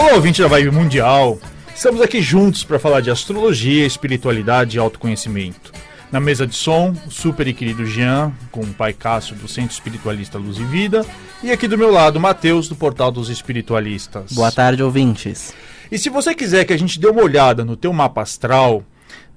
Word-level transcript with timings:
Olá, 0.00 0.14
ouvinte 0.14 0.40
da 0.40 0.46
Vibe 0.46 0.70
Mundial. 0.70 1.40
Estamos 1.74 2.00
aqui 2.00 2.22
juntos 2.22 2.62
para 2.62 2.78
falar 2.78 3.00
de 3.00 3.10
astrologia, 3.10 3.84
espiritualidade 3.84 4.76
e 4.76 4.78
autoconhecimento. 4.78 5.72
Na 6.12 6.20
mesa 6.20 6.46
de 6.46 6.54
som, 6.54 6.94
o 7.04 7.10
super 7.10 7.48
e 7.48 7.52
querido 7.52 7.84
Jean, 7.84 8.32
com 8.52 8.60
o 8.60 8.72
pai 8.72 8.92
Cássio 8.92 9.34
do 9.34 9.48
Centro 9.48 9.72
Espiritualista 9.72 10.38
Luz 10.38 10.56
e 10.56 10.62
Vida, 10.62 11.04
e 11.42 11.50
aqui 11.50 11.66
do 11.66 11.76
meu 11.76 11.90
lado, 11.90 12.20
Matheus, 12.20 12.68
do 12.68 12.76
Portal 12.76 13.10
dos 13.10 13.28
Espiritualistas. 13.28 14.30
Boa 14.30 14.52
tarde, 14.52 14.84
ouvintes. 14.84 15.52
E 15.90 15.98
se 15.98 16.08
você 16.08 16.32
quiser 16.32 16.64
que 16.64 16.72
a 16.72 16.78
gente 16.78 17.00
dê 17.00 17.08
uma 17.08 17.24
olhada 17.24 17.64
no 17.64 17.76
teu 17.76 17.92
mapa 17.92 18.22
astral, 18.22 18.84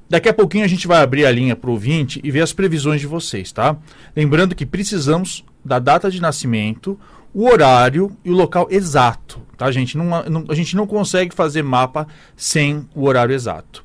daqui 0.07 0.29
a 0.29 0.33
pouquinho 0.33 0.63
a 0.63 0.69
gente 0.69 0.87
vai 0.87 1.01
abrir 1.01 1.25
a 1.25 1.31
linha 1.31 1.55
para 1.55 1.71
o 1.71 1.73
ouvinte 1.73 2.21
e 2.23 2.29
ver 2.29 2.41
as 2.41 2.53
previsões 2.53 3.01
de 3.01 3.07
vocês, 3.07 3.51
tá? 3.51 3.75
Lembrando 4.15 4.53
que 4.53 4.67
precisamos 4.67 5.43
da 5.65 5.79
data 5.79 6.11
de 6.11 6.21
nascimento, 6.21 6.99
o 7.33 7.45
horário 7.45 8.15
e 8.23 8.29
o 8.29 8.33
local 8.35 8.67
exato, 8.69 9.41
tá, 9.57 9.71
gente? 9.71 9.97
Não, 9.97 10.23
não, 10.23 10.45
a 10.49 10.55
gente 10.55 10.75
não 10.75 10.85
consegue 10.85 11.33
fazer 11.33 11.63
mapa 11.63 12.07
sem 12.35 12.87
o 12.93 13.05
horário 13.05 13.33
exato. 13.33 13.83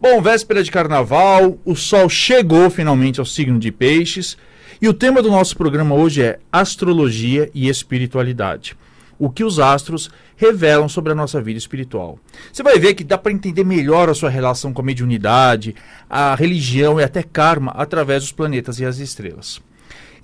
Bom, 0.00 0.20
véspera 0.20 0.62
de 0.62 0.70
carnaval, 0.70 1.58
o 1.64 1.74
sol 1.74 2.08
chegou 2.08 2.68
finalmente 2.68 3.18
ao 3.18 3.26
signo 3.26 3.58
de 3.58 3.72
Peixes 3.72 4.36
e 4.80 4.88
o 4.88 4.94
tema 4.94 5.22
do 5.22 5.30
nosso 5.30 5.56
programa 5.56 5.94
hoje 5.94 6.22
é 6.22 6.38
astrologia 6.52 7.50
e 7.54 7.68
espiritualidade. 7.68 8.76
O 9.18 9.30
que 9.30 9.42
os 9.42 9.58
astros 9.58 10.10
revelam 10.36 10.88
sobre 10.88 11.12
a 11.12 11.14
nossa 11.14 11.40
vida 11.40 11.58
espiritual. 11.58 12.18
Você 12.52 12.62
vai 12.62 12.78
ver 12.78 12.92
que 12.92 13.02
dá 13.02 13.16
para 13.16 13.32
entender 13.32 13.64
melhor 13.64 14.10
a 14.10 14.14
sua 14.14 14.28
relação 14.28 14.72
com 14.72 14.82
a 14.82 14.84
mediunidade, 14.84 15.74
a 16.08 16.34
religião 16.34 17.00
e 17.00 17.04
até 17.04 17.22
karma 17.22 17.72
através 17.72 18.22
dos 18.22 18.32
planetas 18.32 18.78
e 18.78 18.84
as 18.84 18.98
estrelas. 18.98 19.62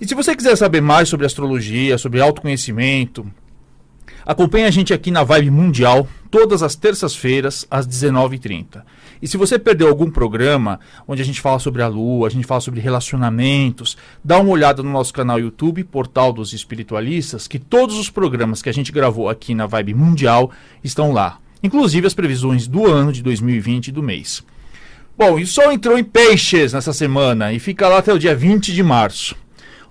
E 0.03 0.05
se 0.05 0.15
você 0.15 0.35
quiser 0.35 0.57
saber 0.57 0.81
mais 0.81 1.07
sobre 1.07 1.25
astrologia, 1.25 1.97
sobre 1.97 2.19
autoconhecimento, 2.19 3.25
Acompanhe 4.25 4.65
a 4.65 4.71
gente 4.71 4.93
aqui 4.93 5.11
na 5.11 5.21
Vibe 5.21 5.51
Mundial, 5.51 6.07
todas 6.31 6.63
as 6.63 6.75
terças-feiras, 6.75 7.67
às 7.69 7.85
19h30. 7.85 8.81
E 9.21 9.27
se 9.27 9.35
você 9.35 9.59
perdeu 9.59 9.89
algum 9.89 10.09
programa 10.09 10.79
onde 11.05 11.21
a 11.21 11.25
gente 11.25 11.41
fala 11.41 11.59
sobre 11.59 11.81
a 11.81 11.87
lua, 11.87 12.27
a 12.27 12.29
gente 12.29 12.47
fala 12.47 12.61
sobre 12.61 12.79
relacionamentos, 12.79 13.97
dá 14.23 14.39
uma 14.39 14.51
olhada 14.51 14.81
no 14.81 14.89
nosso 14.89 15.13
canal 15.13 15.41
YouTube, 15.41 15.83
Portal 15.83 16.31
dos 16.31 16.53
Espiritualistas, 16.53 17.49
que 17.49 17.59
todos 17.59 17.97
os 17.97 18.09
programas 18.09 18.61
que 18.61 18.69
a 18.69 18.73
gente 18.73 18.93
gravou 18.93 19.27
aqui 19.27 19.53
na 19.53 19.65
Vibe 19.65 19.93
Mundial 19.93 20.51
estão 20.81 21.11
lá. 21.11 21.37
Inclusive 21.61 22.07
as 22.07 22.13
previsões 22.13 22.65
do 22.65 22.85
ano 22.89 23.11
de 23.11 23.21
2020 23.21 23.87
e 23.87 23.91
do 23.91 24.03
mês. 24.03 24.41
Bom, 25.17 25.37
e 25.37 25.43
o 25.43 25.47
Sol 25.47 25.71
entrou 25.71 25.97
em 25.97 26.03
peixes 26.03 26.71
nessa 26.71 26.93
semana 26.93 27.51
e 27.51 27.59
fica 27.59 27.89
lá 27.89 27.97
até 27.97 28.13
o 28.13 28.19
dia 28.19 28.35
20 28.35 28.73
de 28.73 28.83
março 28.83 29.42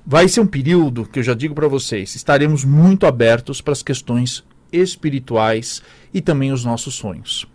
vai 0.06 0.28
ser 0.28 0.40
um 0.40 0.46
período 0.46 1.06
que 1.06 1.18
eu 1.18 1.22
já 1.22 1.34
digo 1.34 1.54
para 1.54 1.68
vocês, 1.68 2.14
estaremos 2.14 2.64
muito 2.64 3.06
abertos 3.06 3.60
para 3.60 3.72
as 3.72 3.82
questões 3.82 4.44
espirituais 4.72 5.82
e 6.12 6.20
também 6.20 6.52
os 6.52 6.64
nossos 6.64 6.94
sonhos. 6.94 7.46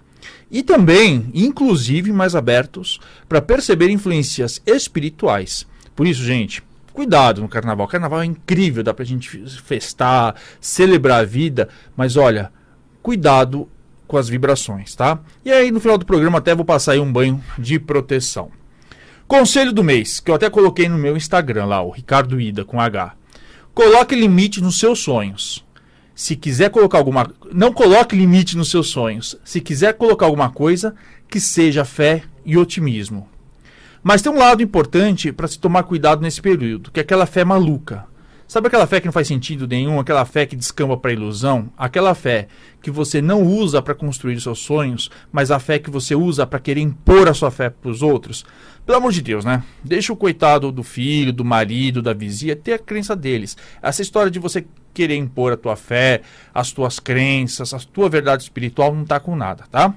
E 0.50 0.64
também, 0.64 1.30
inclusive, 1.34 2.12
mais 2.12 2.36
abertos 2.36 3.00
para 3.28 3.42
perceber 3.42 3.89
influências 3.89 4.62
espirituais. 4.66 5.67
Por 5.95 6.08
isso, 6.08 6.23
gente, 6.23 6.64
cuidado 6.94 7.42
no 7.42 7.50
carnaval. 7.50 7.86
O 7.86 7.89
carnaval 7.89 8.22
é 8.22 8.26
incrível, 8.26 8.84
dá 8.84 8.94
para 8.94 9.04
a 9.04 9.08
gente 9.08 9.44
festar, 9.61 10.36
celebrar 10.61 11.22
a 11.22 11.26
vida, 11.26 11.67
mas 11.95 12.16
olha, 12.16 12.52
cuidado 13.02 13.67
com 14.08 14.17
as 14.17 14.30
vibrações, 14.30 14.95
tá? 14.95 15.20
E 15.44 15.52
aí 15.52 15.70
no 15.70 15.82
final 15.82 15.98
do 15.98 16.06
programa 16.06 16.38
até 16.38 16.56
vou 16.56 16.64
passar 16.64 16.94
aí 16.94 17.00
um 17.00 17.11
banho 17.11 17.44
de 17.59 17.78
proteção. 17.78 18.50
Conselho 19.28 19.73
do 19.73 19.83
mês, 19.83 20.22
que 20.22 20.31
eu 20.31 20.36
até 20.36 20.50
coloquei 20.50 20.88
no 20.88 20.97
meu 20.97 21.17
Instagram 21.17 21.66
lá, 21.66 21.81
o 21.81 21.92
Ricardo 21.92 22.39
Ida 22.39 22.64
com 22.64 22.80
H. 22.80 23.14
Coloque 23.73 24.16
limite 24.16 24.61
nos 24.61 24.80
seus 24.80 25.00
sonhos. 25.00 25.66
Se 26.16 26.33
quiser 26.33 26.70
colocar 26.70 26.97
alguma, 26.97 27.30
não 27.52 27.73
coloque 27.73 28.16
limite 28.16 28.55
nos 28.55 28.72
seus 28.72 28.88
sonhos. 28.88 29.36
Se 29.44 29.59
quiser 29.59 29.95
colocar 29.95 30.28
alguma 30.28 30.50
coisa, 30.50 30.95
que 31.30 31.42
seja 31.42 31.83
fé 31.83 32.23
e 32.45 32.58
otimismo. 32.58 33.27
Mas 34.02 34.21
tem 34.21 34.32
um 34.32 34.37
lado 34.37 34.64
importante 34.64 35.33
para 35.33 35.49
se 35.49 35.60
tomar 35.60 35.83
cuidado 35.83 36.21
nesse 36.21 36.42
período, 36.42 36.89
que 36.89 37.02
é 37.02 37.04
aquela 37.04 37.26
fé 37.26 37.43
maluca. 37.43 38.05
Sabe 38.48 38.68
aquela 38.68 38.88
fé 38.88 39.02
que 39.02 39.06
não 39.06 39.12
faz 39.12 39.28
sentido 39.28 39.68
nenhum, 39.68 40.00
aquela 40.00 40.24
fé 40.24 40.46
que 40.46 40.56
descamba 40.56 40.96
para 40.96 41.12
ilusão? 41.12 41.70
Aquela 41.78 42.16
fé 42.16 42.48
que 42.82 42.90
você 42.90 43.22
não 43.22 43.44
usa 43.44 43.82
para 43.82 43.94
construir 43.94 44.40
seus 44.40 44.60
sonhos, 44.60 45.12
mas 45.30 45.52
a 45.52 45.60
fé 45.60 45.78
que 45.78 45.90
você 45.90 46.16
usa 46.16 46.48
para 46.48 46.58
querer 46.58 46.80
impor 46.80 47.28
a 47.28 47.34
sua 47.34 47.52
fé 47.52 47.70
para 47.70 47.92
os 47.92 48.02
outros? 48.02 48.46
Pelo 48.86 49.00
amor 49.00 49.12
de 49.12 49.22
Deus, 49.22 49.44
né? 49.44 49.64
Deixa 49.84 50.14
o 50.14 50.16
coitado 50.16 50.72
do 50.72 50.82
filho, 50.82 51.34
do 51.34 51.44
marido, 51.44 52.02
da 52.02 52.14
vizinha 52.14 52.56
ter 52.56 52.72
a 52.72 52.80
crença 52.80 53.18
deles. 53.18 53.58
Essa 53.82 54.02
história 54.02 54.32
de 54.32 54.40
você 54.40 54.66
querer 54.94 55.18
impor 55.18 55.52
a 55.52 55.58
tua 55.58 55.76
fé, 55.76 56.22
as 56.54 56.72
tuas 56.72 57.02
crenças, 57.02 57.74
a 57.74 57.80
tua 57.80 58.08
verdade 58.08 58.44
espiritual 58.44 58.96
não 58.96 59.04
tá 59.04 59.20
com 59.20 59.36
nada, 59.36 59.66
tá? 59.70 59.94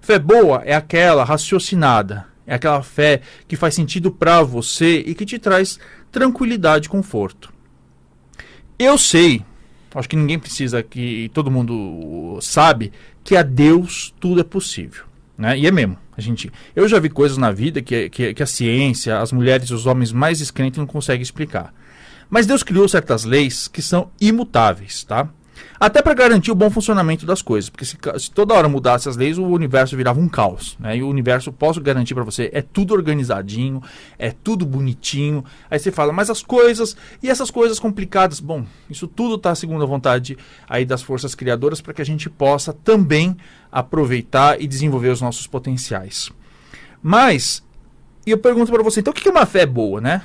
Fé 0.00 0.18
boa 0.18 0.60
é 0.64 0.74
aquela 0.74 1.22
raciocinada, 1.22 2.26
é 2.44 2.56
aquela 2.56 2.82
fé 2.82 3.20
que 3.46 3.54
faz 3.54 3.76
sentido 3.76 4.10
para 4.10 4.42
você 4.42 4.98
e 5.06 5.14
que 5.14 5.24
te 5.24 5.38
traz 5.38 5.78
tranquilidade 6.10 6.88
e 6.88 6.90
conforto. 6.90 7.51
Eu 8.82 8.98
sei, 8.98 9.44
acho 9.94 10.08
que 10.08 10.16
ninguém 10.16 10.40
precisa 10.40 10.82
que 10.82 11.30
todo 11.32 11.52
mundo 11.52 12.36
sabe 12.42 12.92
que 13.22 13.36
a 13.36 13.42
Deus 13.44 14.12
tudo 14.18 14.40
é 14.40 14.44
possível, 14.44 15.04
né? 15.38 15.56
E 15.56 15.68
é 15.68 15.70
mesmo. 15.70 15.96
A 16.16 16.20
gente, 16.20 16.52
eu 16.74 16.88
já 16.88 16.98
vi 16.98 17.08
coisas 17.08 17.38
na 17.38 17.52
vida 17.52 17.80
que, 17.80 18.10
que, 18.10 18.34
que 18.34 18.42
a 18.42 18.46
ciência, 18.46 19.20
as 19.20 19.30
mulheres 19.30 19.68
e 19.68 19.74
os 19.74 19.86
homens 19.86 20.10
mais 20.10 20.40
descrentes 20.40 20.78
não 20.78 20.86
conseguem 20.86 21.22
explicar. 21.22 21.72
Mas 22.28 22.44
Deus 22.44 22.64
criou 22.64 22.88
certas 22.88 23.22
leis 23.22 23.68
que 23.68 23.80
são 23.80 24.10
imutáveis, 24.20 25.04
tá? 25.04 25.28
Até 25.78 26.00
para 26.00 26.14
garantir 26.14 26.50
o 26.50 26.54
bom 26.54 26.70
funcionamento 26.70 27.26
das 27.26 27.42
coisas, 27.42 27.68
porque 27.68 27.84
se, 27.84 27.98
se, 28.18 28.30
toda 28.30 28.54
hora 28.54 28.68
mudasse 28.68 29.08
as 29.08 29.16
leis, 29.16 29.38
o 29.38 29.44
universo 29.44 29.96
virava 29.96 30.20
um 30.20 30.28
caos, 30.28 30.76
né? 30.78 30.96
E 30.96 31.02
o 31.02 31.08
universo, 31.08 31.52
posso 31.52 31.80
garantir 31.80 32.14
para 32.14 32.24
você, 32.24 32.50
é 32.52 32.62
tudo 32.62 32.94
organizadinho, 32.94 33.82
é 34.18 34.30
tudo 34.30 34.64
bonitinho. 34.64 35.44
Aí 35.70 35.78
você 35.78 35.90
fala, 35.90 36.12
mas 36.12 36.30
as 36.30 36.42
coisas 36.42 36.96
e 37.22 37.28
essas 37.28 37.50
coisas 37.50 37.78
complicadas, 37.78 38.40
bom, 38.40 38.64
isso 38.88 39.06
tudo 39.06 39.34
está 39.34 39.54
segundo 39.54 39.82
a 39.82 39.86
vontade 39.86 40.38
aí 40.68 40.84
das 40.84 41.02
forças 41.02 41.34
criadoras 41.34 41.80
para 41.80 41.92
que 41.92 42.02
a 42.02 42.06
gente 42.06 42.30
possa 42.30 42.72
também 42.72 43.36
aproveitar 43.70 44.60
e 44.60 44.66
desenvolver 44.66 45.08
os 45.08 45.20
nossos 45.20 45.46
potenciais. 45.46 46.30
Mas 47.02 47.62
e 48.24 48.30
eu 48.30 48.38
pergunto 48.38 48.70
para 48.70 48.82
você, 48.82 49.00
então 49.00 49.10
o 49.10 49.14
que 49.14 49.28
é 49.28 49.30
uma 49.30 49.46
fé 49.46 49.66
boa, 49.66 50.00
né? 50.00 50.22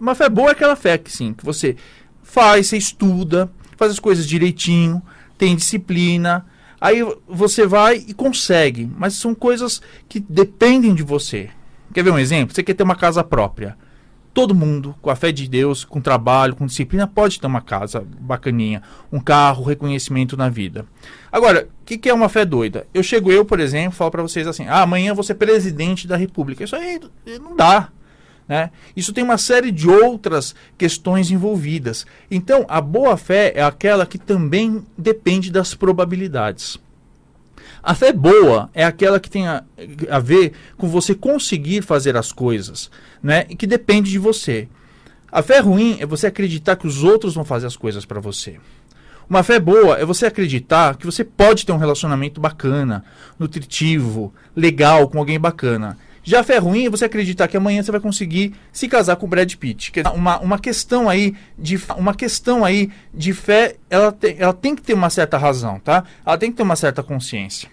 Uma 0.00 0.14
fé 0.14 0.28
boa 0.28 0.48
é 0.48 0.52
aquela 0.52 0.74
fé 0.74 0.98
que 0.98 1.10
sim, 1.10 1.32
que 1.32 1.44
você 1.44 1.76
faz, 2.22 2.66
você 2.66 2.76
estuda, 2.76 3.50
faz 3.76 3.92
as 3.92 3.98
coisas 3.98 4.26
direitinho, 4.26 5.02
tem 5.38 5.56
disciplina. 5.56 6.44
Aí 6.80 7.00
você 7.26 7.66
vai 7.66 8.04
e 8.06 8.12
consegue, 8.12 8.90
mas 8.96 9.14
são 9.14 9.34
coisas 9.34 9.80
que 10.08 10.20
dependem 10.20 10.94
de 10.94 11.02
você. 11.02 11.50
Quer 11.92 12.02
ver 12.02 12.10
um 12.10 12.18
exemplo? 12.18 12.54
Você 12.54 12.62
quer 12.62 12.74
ter 12.74 12.82
uma 12.82 12.96
casa 12.96 13.24
própria. 13.24 13.76
Todo 14.34 14.54
mundo, 14.54 14.94
com 15.00 15.08
a 15.08 15.16
fé 15.16 15.32
de 15.32 15.48
Deus, 15.48 15.82
com 15.82 15.98
trabalho, 15.98 16.54
com 16.54 16.66
disciplina, 16.66 17.06
pode 17.06 17.40
ter 17.40 17.46
uma 17.46 17.62
casa 17.62 18.06
bacaninha, 18.20 18.82
um 19.10 19.18
carro, 19.18 19.64
reconhecimento 19.64 20.36
na 20.36 20.50
vida. 20.50 20.84
Agora, 21.32 21.70
o 21.82 21.84
que, 21.86 21.96
que, 21.96 22.10
é 22.10 22.12
uma 22.12 22.28
fé 22.28 22.44
doida? 22.44 22.86
Eu 22.92 23.02
chego 23.02 23.32
eu, 23.32 23.46
por 23.46 23.60
exemplo, 23.60 23.92
falo 23.92 24.10
para 24.10 24.20
vocês 24.20 24.46
assim: 24.46 24.66
ah, 24.66 24.82
amanhã 24.82 25.08
eu 25.08 25.14
vou 25.14 25.24
ser 25.24 25.36
presidente 25.36 26.06
da 26.06 26.16
República. 26.16 26.64
Isso 26.64 26.76
aí 26.76 27.00
não 27.40 27.56
dá. 27.56 27.88
Né? 28.48 28.70
Isso 28.96 29.12
tem 29.12 29.24
uma 29.24 29.38
série 29.38 29.72
de 29.72 29.88
outras 29.88 30.54
questões 30.78 31.30
envolvidas. 31.30 32.06
Então, 32.30 32.64
a 32.68 32.80
boa-fé 32.80 33.52
é 33.54 33.62
aquela 33.62 34.06
que 34.06 34.18
também 34.18 34.84
depende 34.96 35.50
das 35.50 35.74
probabilidades. 35.74 36.78
A 37.82 37.94
fé 37.94 38.12
boa 38.12 38.70
é 38.74 38.84
aquela 38.84 39.20
que 39.20 39.30
tem 39.30 39.46
a, 39.46 39.62
a 40.10 40.18
ver 40.18 40.52
com 40.76 40.88
você 40.88 41.14
conseguir 41.14 41.82
fazer 41.82 42.16
as 42.16 42.32
coisas, 42.32 42.90
né? 43.22 43.46
e 43.48 43.56
que 43.56 43.66
depende 43.66 44.10
de 44.10 44.18
você. 44.18 44.68
A 45.30 45.42
fé 45.42 45.60
ruim 45.60 45.96
é 46.00 46.06
você 46.06 46.26
acreditar 46.26 46.76
que 46.76 46.86
os 46.86 47.04
outros 47.04 47.34
vão 47.34 47.44
fazer 47.44 47.66
as 47.66 47.76
coisas 47.76 48.04
para 48.04 48.20
você. 48.20 48.58
Uma 49.28 49.42
fé 49.42 49.58
boa 49.58 49.98
é 49.98 50.04
você 50.04 50.26
acreditar 50.26 50.96
que 50.96 51.04
você 51.04 51.24
pode 51.24 51.66
ter 51.66 51.72
um 51.72 51.78
relacionamento 51.78 52.40
bacana, 52.40 53.04
nutritivo, 53.38 54.32
legal 54.54 55.08
com 55.08 55.18
alguém 55.18 55.38
bacana. 55.38 55.98
Já 56.28 56.42
fé 56.42 56.58
ruim 56.58 56.88
você 56.88 57.04
acreditar 57.04 57.46
que 57.46 57.56
amanhã 57.56 57.80
você 57.80 57.92
vai 57.92 58.00
conseguir 58.00 58.52
se 58.72 58.88
casar 58.88 59.14
com 59.14 59.26
o 59.26 59.28
Brad 59.28 59.54
Pitt. 59.54 59.92
Uma, 60.12 60.40
uma 60.40 60.58
questão 60.58 61.08
aí 61.08 61.36
de 61.56 61.80
uma 61.96 62.16
questão 62.16 62.64
aí 62.64 62.90
de 63.14 63.32
fé, 63.32 63.76
ela, 63.88 64.10
te, 64.10 64.34
ela 64.36 64.52
tem 64.52 64.74
que 64.74 64.82
ter 64.82 64.92
uma 64.92 65.08
certa 65.08 65.38
razão, 65.38 65.78
tá? 65.78 66.02
Ela 66.26 66.36
tem 66.36 66.50
que 66.50 66.56
ter 66.56 66.64
uma 66.64 66.74
certa 66.74 67.00
consciência. 67.00 67.70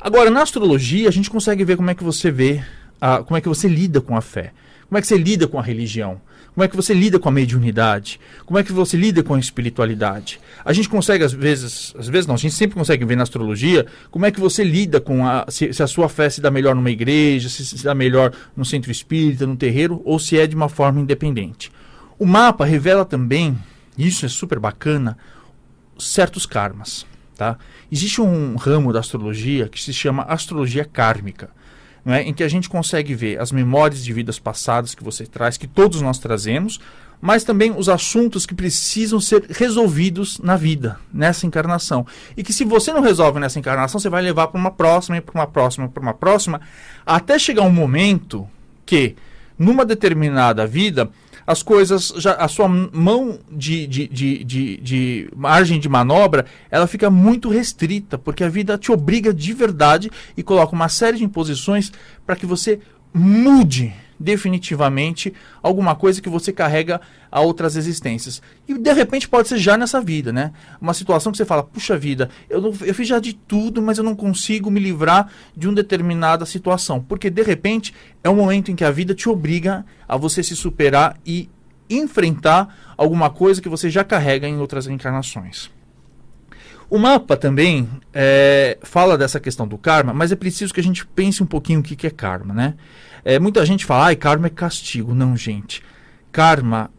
Agora, 0.00 0.30
na 0.30 0.40
astrologia, 0.40 1.08
a 1.08 1.10
gente 1.10 1.28
consegue 1.28 1.64
ver 1.64 1.76
como 1.76 1.90
é 1.90 1.96
que 1.96 2.04
você 2.04 2.30
vê, 2.30 2.62
a, 3.00 3.24
como 3.24 3.36
é 3.36 3.40
que 3.40 3.48
você 3.48 3.66
lida 3.66 4.00
com 4.00 4.16
a 4.16 4.20
fé. 4.20 4.52
Como 4.88 4.96
é 4.96 5.00
que 5.00 5.08
você 5.08 5.18
lida 5.18 5.48
com 5.48 5.58
a 5.58 5.62
religião? 5.62 6.20
Como 6.54 6.64
é 6.64 6.68
que 6.68 6.76
você 6.76 6.92
lida 6.92 7.18
com 7.18 7.28
a 7.30 7.32
mediunidade? 7.32 8.20
Como 8.44 8.58
é 8.58 8.62
que 8.62 8.72
você 8.72 8.94
lida 8.94 9.22
com 9.22 9.34
a 9.34 9.38
espiritualidade? 9.38 10.38
A 10.62 10.72
gente 10.72 10.86
consegue, 10.86 11.24
às 11.24 11.32
vezes, 11.32 11.94
às 11.98 12.08
vezes 12.08 12.26
não, 12.26 12.34
a 12.34 12.38
gente 12.38 12.54
sempre 12.54 12.76
consegue 12.76 13.06
ver 13.06 13.16
na 13.16 13.22
astrologia 13.22 13.86
como 14.10 14.26
é 14.26 14.30
que 14.30 14.38
você 14.38 14.62
lida 14.62 15.00
com 15.00 15.26
a. 15.26 15.46
Se, 15.48 15.72
se 15.72 15.82
a 15.82 15.86
sua 15.86 16.10
fé 16.10 16.28
se 16.28 16.42
dá 16.42 16.50
melhor 16.50 16.74
numa 16.74 16.90
igreja, 16.90 17.48
se 17.48 17.64
se 17.64 17.82
dá 17.82 17.94
melhor 17.94 18.32
no 18.54 18.66
centro 18.66 18.92
espírita, 18.92 19.46
no 19.46 19.56
terreiro, 19.56 20.02
ou 20.04 20.18
se 20.18 20.38
é 20.38 20.46
de 20.46 20.54
uma 20.54 20.68
forma 20.68 21.00
independente. 21.00 21.72
O 22.18 22.26
mapa 22.26 22.66
revela 22.66 23.04
também, 23.04 23.58
isso 23.96 24.26
é 24.26 24.28
super 24.28 24.58
bacana, 24.58 25.16
certos 25.98 26.44
karmas. 26.44 27.06
Tá? 27.36 27.56
Existe 27.90 28.20
um 28.20 28.56
ramo 28.56 28.92
da 28.92 29.00
astrologia 29.00 29.68
que 29.68 29.82
se 29.82 29.92
chama 29.92 30.22
astrologia 30.24 30.84
kármica, 30.84 31.50
é? 32.06 32.22
em 32.22 32.32
que 32.32 32.42
a 32.42 32.48
gente 32.48 32.68
consegue 32.68 33.14
ver 33.14 33.40
as 33.40 33.52
memórias 33.52 34.04
de 34.04 34.12
vidas 34.12 34.38
passadas 34.38 34.94
que 34.94 35.04
você 35.04 35.26
traz, 35.26 35.56
que 35.56 35.66
todos 35.66 36.00
nós 36.00 36.18
trazemos, 36.18 36.80
mas 37.20 37.44
também 37.44 37.70
os 37.70 37.88
assuntos 37.88 38.44
que 38.44 38.54
precisam 38.54 39.20
ser 39.20 39.44
resolvidos 39.48 40.40
na 40.40 40.56
vida, 40.56 40.98
nessa 41.14 41.46
encarnação. 41.46 42.04
E 42.36 42.42
que 42.42 42.52
se 42.52 42.64
você 42.64 42.92
não 42.92 43.00
resolve 43.00 43.38
nessa 43.38 43.60
encarnação, 43.60 44.00
você 44.00 44.08
vai 44.08 44.20
levar 44.20 44.48
para 44.48 44.58
uma 44.58 44.72
próxima, 44.72 45.20
para 45.20 45.40
uma 45.40 45.46
próxima, 45.46 45.88
para 45.88 46.02
uma 46.02 46.14
próxima, 46.14 46.60
até 47.06 47.38
chegar 47.38 47.62
um 47.62 47.70
momento 47.70 48.48
que, 48.84 49.14
numa 49.56 49.84
determinada 49.84 50.66
vida, 50.66 51.08
as 51.46 51.62
coisas, 51.62 52.12
já, 52.16 52.34
a 52.34 52.48
sua 52.48 52.68
mão 52.68 53.38
de, 53.50 53.86
de, 53.86 54.08
de, 54.08 54.44
de, 54.44 54.76
de 54.78 55.30
margem 55.34 55.80
de 55.80 55.88
manobra, 55.88 56.46
ela 56.70 56.86
fica 56.86 57.10
muito 57.10 57.48
restrita, 57.48 58.16
porque 58.18 58.44
a 58.44 58.48
vida 58.48 58.78
te 58.78 58.92
obriga 58.92 59.32
de 59.32 59.52
verdade 59.52 60.10
e 60.36 60.42
coloca 60.42 60.74
uma 60.74 60.88
série 60.88 61.18
de 61.18 61.24
imposições 61.24 61.92
para 62.24 62.36
que 62.36 62.46
você 62.46 62.80
mude 63.12 63.92
definitivamente 64.22 65.32
alguma 65.62 65.94
coisa 65.94 66.22
que 66.22 66.28
você 66.28 66.52
carrega 66.52 67.00
a 67.30 67.40
outras 67.40 67.76
existências. 67.76 68.40
E 68.68 68.74
de 68.78 68.92
repente 68.92 69.28
pode 69.28 69.48
ser 69.48 69.58
já 69.58 69.76
nessa 69.76 70.00
vida, 70.00 70.32
né? 70.32 70.52
Uma 70.80 70.94
situação 70.94 71.32
que 71.32 71.38
você 71.38 71.44
fala, 71.44 71.62
puxa 71.62 71.98
vida, 71.98 72.30
eu, 72.48 72.60
não, 72.60 72.72
eu 72.82 72.94
fiz 72.94 73.08
já 73.08 73.18
de 73.18 73.32
tudo, 73.32 73.82
mas 73.82 73.98
eu 73.98 74.04
não 74.04 74.14
consigo 74.14 74.70
me 74.70 74.80
livrar 74.80 75.30
de 75.56 75.66
uma 75.66 75.74
determinada 75.74 76.46
situação. 76.46 77.00
Porque 77.00 77.28
de 77.28 77.42
repente 77.42 77.92
é 78.22 78.30
um 78.30 78.36
momento 78.36 78.70
em 78.70 78.76
que 78.76 78.84
a 78.84 78.90
vida 78.90 79.14
te 79.14 79.28
obriga 79.28 79.84
a 80.08 80.16
você 80.16 80.42
se 80.42 80.54
superar 80.54 81.18
e 81.26 81.50
enfrentar 81.90 82.94
alguma 82.96 83.28
coisa 83.28 83.60
que 83.60 83.68
você 83.68 83.90
já 83.90 84.04
carrega 84.04 84.48
em 84.48 84.58
outras 84.58 84.86
encarnações. 84.86 85.70
O 86.92 86.98
mapa 86.98 87.38
também 87.38 87.88
é, 88.12 88.76
fala 88.82 89.16
dessa 89.16 89.40
questão 89.40 89.66
do 89.66 89.78
karma, 89.78 90.12
mas 90.12 90.30
é 90.30 90.36
preciso 90.36 90.74
que 90.74 90.80
a 90.80 90.82
gente 90.82 91.06
pense 91.06 91.42
um 91.42 91.46
pouquinho 91.46 91.80
o 91.80 91.82
que, 91.82 91.96
que 91.96 92.06
é 92.06 92.10
karma, 92.10 92.52
né? 92.52 92.74
É, 93.24 93.38
muita 93.38 93.64
gente 93.64 93.86
fala, 93.86 94.08
ai, 94.08 94.14
karma 94.14 94.48
é 94.48 94.50
castigo. 94.50 95.14
Não, 95.14 95.34
gente. 95.34 95.82
Karma 96.30 96.90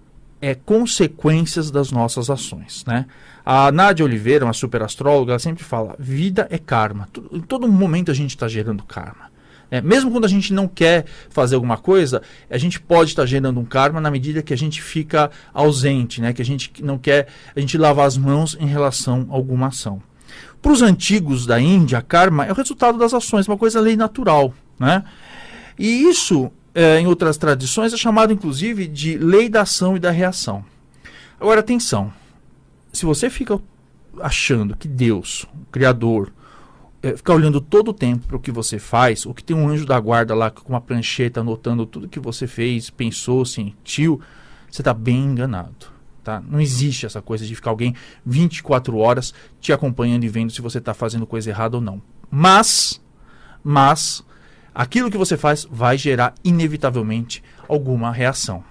é 0.42 0.56
consequências 0.56 1.70
das 1.70 1.92
nossas 1.92 2.32
ações, 2.32 2.84
né? 2.88 3.06
A 3.46 3.72
Nádia 3.72 4.04
Oliveira, 4.04 4.46
uma 4.46 4.54
super 4.54 4.82
astróloga, 4.82 5.34
ela 5.34 5.38
sempre 5.38 5.64
fala, 5.64 5.96
vida 6.00 6.48
é 6.50 6.58
karma. 6.58 7.08
Em 7.32 7.42
todo 7.42 7.72
momento 7.72 8.10
a 8.10 8.16
gente 8.16 8.32
está 8.32 8.48
gerando 8.48 8.82
karma. 8.82 9.30
É, 9.74 9.82
mesmo 9.82 10.12
quando 10.12 10.26
a 10.26 10.28
gente 10.28 10.54
não 10.54 10.68
quer 10.68 11.04
fazer 11.32 11.56
alguma 11.56 11.78
coisa, 11.78 12.22
a 12.48 12.60
gente 12.60 12.80
pode 12.80 13.10
estar 13.10 13.24
tá 13.24 13.26
gerando 13.26 13.60
um 13.60 13.66
karma 13.66 14.00
na 14.00 14.12
medida 14.12 14.44
que 14.44 14.54
a 14.54 14.56
gente 14.56 14.80
fica 14.80 15.32
ausente, 15.52 16.22
né? 16.22 16.32
que 16.32 16.44
a 16.44 16.46
gente 16.46 16.72
não 16.84 16.96
quer, 16.96 17.28
a 17.56 17.60
gente 17.60 17.76
lavar 17.76 18.06
as 18.06 18.16
mãos 18.16 18.56
em 18.60 18.68
relação 18.68 19.26
a 19.32 19.34
alguma 19.34 19.70
ação. 19.70 20.00
Para 20.62 20.72
os 20.72 20.84
antigos 20.84 21.48
da 21.48 21.60
Índia, 21.60 22.04
karma 22.04 22.46
é 22.46 22.52
o 22.52 22.54
resultado 22.54 23.00
das 23.00 23.16
ações, 23.16 23.48
uma 23.48 23.58
coisa 23.58 23.82
lei 23.82 23.98
natural. 23.98 24.54
Né? 24.78 25.04
E 25.80 26.04
isso, 26.04 26.52
é, 26.76 27.00
em 27.00 27.08
outras 27.08 27.36
tradições, 27.36 27.94
é 27.94 27.98
chamado 27.98 28.32
inclusive 28.32 28.86
de 28.86 29.18
lei 29.18 29.50
da 29.50 29.62
ação 29.62 29.98
e 29.98 30.00
da 30.00 30.12
reação. 30.12 30.64
Agora, 31.42 31.62
atenção: 31.62 32.14
se 32.92 33.08
você 33.08 33.28
fica 33.28 33.60
achando 34.22 34.78
que 34.78 34.88
Deus, 34.88 35.48
o 35.52 35.72
Criador, 35.72 36.32
é, 37.04 37.18
fica 37.18 37.34
olhando 37.34 37.60
todo 37.60 37.90
o 37.90 37.94
tempo 37.94 38.26
para 38.26 38.38
o 38.38 38.40
que 38.40 38.50
você 38.50 38.80
faz, 38.80 39.26
ou 39.26 39.34
que 39.34 39.44
tem 39.44 39.56
um 39.56 39.68
anjo 39.68 39.86
da 39.86 40.00
guarda 40.00 40.34
lá 40.34 40.50
com 40.50 40.70
uma 40.70 40.80
prancheta 40.80 41.42
anotando 41.42 41.86
tudo 41.86 42.08
que 42.08 42.20
você 42.20 42.48
fez, 42.48 42.90
pensou, 42.90 43.46
sentiu, 43.46 44.22
você 44.72 44.82
está 44.82 44.94
bem 44.94 45.18
enganado. 45.18 45.92
Tá? 46.24 46.42
Não 46.48 46.62
existe 46.62 47.06
essa 47.06 47.22
coisa 47.22 47.46
de 47.46 47.54
ficar 47.54 47.72
alguém 47.72 47.94
24 48.26 48.98
horas 48.98 49.34
te 49.60 49.74
acompanhando 49.74 50.24
e 50.24 50.30
vendo 50.30 50.54
se 50.54 50.62
você 50.62 50.78
está 50.78 50.94
fazendo 50.94 51.28
coisa 51.28 51.50
errada 51.50 51.76
ou 51.76 51.82
não. 51.82 52.02
Mas, 52.32 53.02
mas 53.62 54.24
aquilo 54.74 55.12
que 55.12 55.18
você 55.18 55.36
faz 55.36 55.68
vai 55.70 55.98
gerar 55.98 56.34
inevitavelmente 56.42 57.44
alguma 57.68 58.14
reação. 58.14 58.64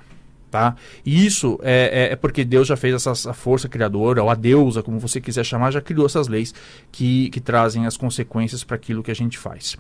Tá? 0.53 0.77
E 1.03 1.25
isso 1.25 1.59
é, 1.63 2.09
é, 2.11 2.13
é, 2.13 2.17
porque 2.17 2.45
Deus 2.45 2.69
já 2.69 2.77
fez 2.77 2.95
essa 2.95 3.33
força 3.33 3.71
criadora, 3.71 4.23
ou 4.23 4.29
a 4.29 4.35
deusa, 4.35 4.83
como 4.83 4.99
você 4.99 5.19
quiser 5.19 5.45
chamar, 5.45 5.71
já 5.71 5.81
criou 5.81 6.05
essas 6.05 6.29
leis 6.29 6.53
que, 6.93 7.31
que 7.31 7.41
trazem 7.41 7.87
as 7.87 7.97
consequências 7.97 8.63
para 8.63 8.77
aquilo 8.77 9.03
que 9.03 9.11
a 9.11 9.15
gente 9.15 9.39
faz. 9.39 9.79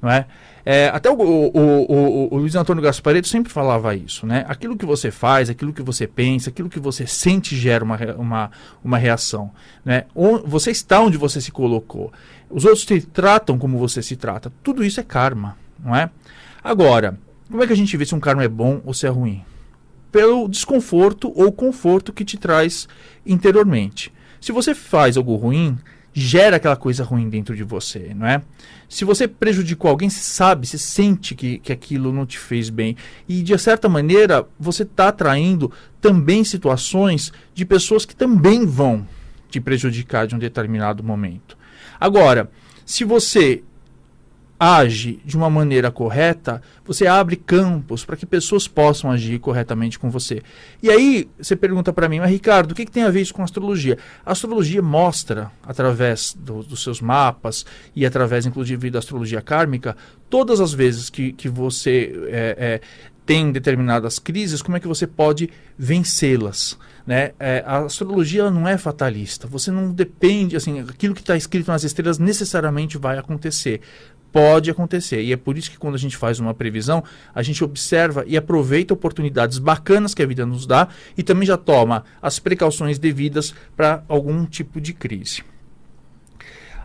Não 0.00 0.10
é? 0.10 0.24
é 0.64 0.88
até 0.88 1.10
o, 1.10 1.14
o, 1.14 1.52
o, 1.52 2.34
o, 2.34 2.38
Luiz 2.38 2.54
Antônio 2.54 2.82
Gaspareto 2.82 3.28
sempre 3.28 3.52
falava 3.52 3.94
isso, 3.94 4.26
né? 4.26 4.46
Aquilo 4.48 4.78
que 4.78 4.86
você 4.86 5.10
faz, 5.10 5.50
aquilo 5.50 5.74
que 5.74 5.82
você 5.82 6.06
pensa, 6.06 6.48
aquilo 6.48 6.70
que 6.70 6.80
você 6.80 7.06
sente 7.06 7.54
gera 7.54 7.84
uma, 7.84 7.98
uma, 8.16 8.50
uma 8.82 8.96
reação. 8.96 9.50
Né? 9.84 10.06
Você 10.46 10.70
está 10.70 11.02
onde 11.02 11.18
você 11.18 11.38
se 11.38 11.52
colocou. 11.52 12.10
Os 12.48 12.64
outros 12.64 12.86
te 12.86 12.98
tratam 13.02 13.58
como 13.58 13.76
você 13.76 14.02
se 14.02 14.16
trata. 14.16 14.50
Tudo 14.62 14.82
isso 14.82 15.00
é 15.00 15.02
karma, 15.02 15.54
não 15.78 15.94
é? 15.94 16.08
Agora, 16.64 17.18
como 17.50 17.62
é 17.62 17.66
que 17.66 17.74
a 17.74 17.76
gente 17.76 17.94
vê 17.94 18.06
se 18.06 18.14
um 18.14 18.20
karma 18.20 18.42
é 18.42 18.48
bom 18.48 18.80
ou 18.86 18.94
se 18.94 19.06
é 19.06 19.10
ruim? 19.10 19.44
Pelo 20.10 20.48
desconforto 20.48 21.32
ou 21.34 21.52
conforto 21.52 22.12
que 22.12 22.24
te 22.24 22.36
traz 22.36 22.88
interiormente. 23.26 24.12
Se 24.40 24.52
você 24.52 24.74
faz 24.74 25.16
algo 25.16 25.34
ruim, 25.36 25.76
gera 26.12 26.56
aquela 26.56 26.76
coisa 26.76 27.04
ruim 27.04 27.28
dentro 27.28 27.54
de 27.54 27.62
você, 27.62 28.12
não 28.14 28.26
é? 28.26 28.42
Se 28.88 29.04
você 29.04 29.28
prejudicou 29.28 29.90
alguém, 29.90 30.08
você 30.08 30.20
sabe, 30.20 30.66
você 30.66 30.78
sente 30.78 31.34
que, 31.34 31.58
que 31.58 31.72
aquilo 31.72 32.12
não 32.12 32.24
te 32.24 32.38
fez 32.38 32.70
bem. 32.70 32.96
E, 33.28 33.42
de 33.42 33.56
certa 33.58 33.88
maneira, 33.88 34.46
você 34.58 34.82
está 34.82 35.08
atraindo 35.08 35.70
também 36.00 36.42
situações 36.42 37.32
de 37.54 37.64
pessoas 37.64 38.04
que 38.04 38.16
também 38.16 38.64
vão 38.64 39.06
te 39.50 39.60
prejudicar 39.60 40.26
de 40.26 40.34
um 40.34 40.38
determinado 40.38 41.04
momento. 41.04 41.56
Agora, 42.00 42.50
se 42.84 43.04
você 43.04 43.62
age 44.58 45.20
de 45.24 45.36
uma 45.36 45.48
maneira 45.48 45.90
correta, 45.90 46.60
você 46.84 47.06
abre 47.06 47.36
campos 47.36 48.04
para 48.04 48.16
que 48.16 48.26
pessoas 48.26 48.66
possam 48.66 49.10
agir 49.10 49.38
corretamente 49.38 49.98
com 49.98 50.10
você. 50.10 50.42
E 50.82 50.90
aí 50.90 51.28
você 51.38 51.54
pergunta 51.54 51.92
para 51.92 52.08
mim, 52.08 52.18
mas 52.18 52.30
Ricardo, 52.30 52.72
o 52.72 52.74
que, 52.74 52.84
que, 52.84 52.90
tem 52.90 53.04
a 53.04 53.10
ver 53.10 53.20
isso 53.20 53.34
com 53.34 53.42
astrologia? 53.42 53.96
A 54.26 54.32
astrologia 54.32 54.82
mostra, 54.82 55.50
através 55.62 56.34
do, 56.38 56.62
dos 56.62 56.82
seus 56.82 57.00
mapas 57.00 57.64
e 57.94 58.04
através, 58.04 58.46
inclusive, 58.46 58.90
da 58.90 58.98
astrologia 58.98 59.40
kármica, 59.40 59.96
todas 60.28 60.60
as 60.60 60.72
vezes 60.72 61.08
que, 61.08 61.32
que 61.32 61.48
você 61.48 62.12
é, 62.28 62.56
é, 62.58 62.80
tem 63.28 63.52
determinadas 63.52 64.18
crises, 64.18 64.62
como 64.62 64.76
é 64.78 64.80
que 64.80 64.88
você 64.88 65.06
pode 65.06 65.50
vencê-las. 65.78 66.78
Né? 67.06 67.32
É, 67.38 67.62
a 67.66 67.80
astrologia 67.80 68.50
não 68.50 68.66
é 68.66 68.76
fatalista. 68.76 69.46
Você 69.46 69.70
não 69.70 69.92
depende, 69.92 70.56
assim, 70.56 70.80
aquilo 70.80 71.14
que 71.14 71.20
está 71.20 71.36
escrito 71.36 71.70
nas 71.70 71.84
estrelas 71.84 72.18
necessariamente 72.18 72.98
vai 72.98 73.18
acontecer 73.18 73.82
pode 74.32 74.70
acontecer. 74.70 75.22
E 75.22 75.32
é 75.32 75.36
por 75.36 75.56
isso 75.56 75.70
que 75.70 75.78
quando 75.78 75.94
a 75.94 75.98
gente 75.98 76.16
faz 76.16 76.38
uma 76.38 76.54
previsão, 76.54 77.02
a 77.34 77.42
gente 77.42 77.62
observa 77.64 78.24
e 78.26 78.36
aproveita 78.36 78.94
oportunidades 78.94 79.58
bacanas 79.58 80.14
que 80.14 80.22
a 80.22 80.26
vida 80.26 80.46
nos 80.46 80.66
dá 80.66 80.88
e 81.16 81.22
também 81.22 81.46
já 81.46 81.56
toma 81.56 82.04
as 82.20 82.38
precauções 82.38 82.98
devidas 82.98 83.54
para 83.76 84.02
algum 84.08 84.44
tipo 84.44 84.80
de 84.80 84.92
crise. 84.92 85.42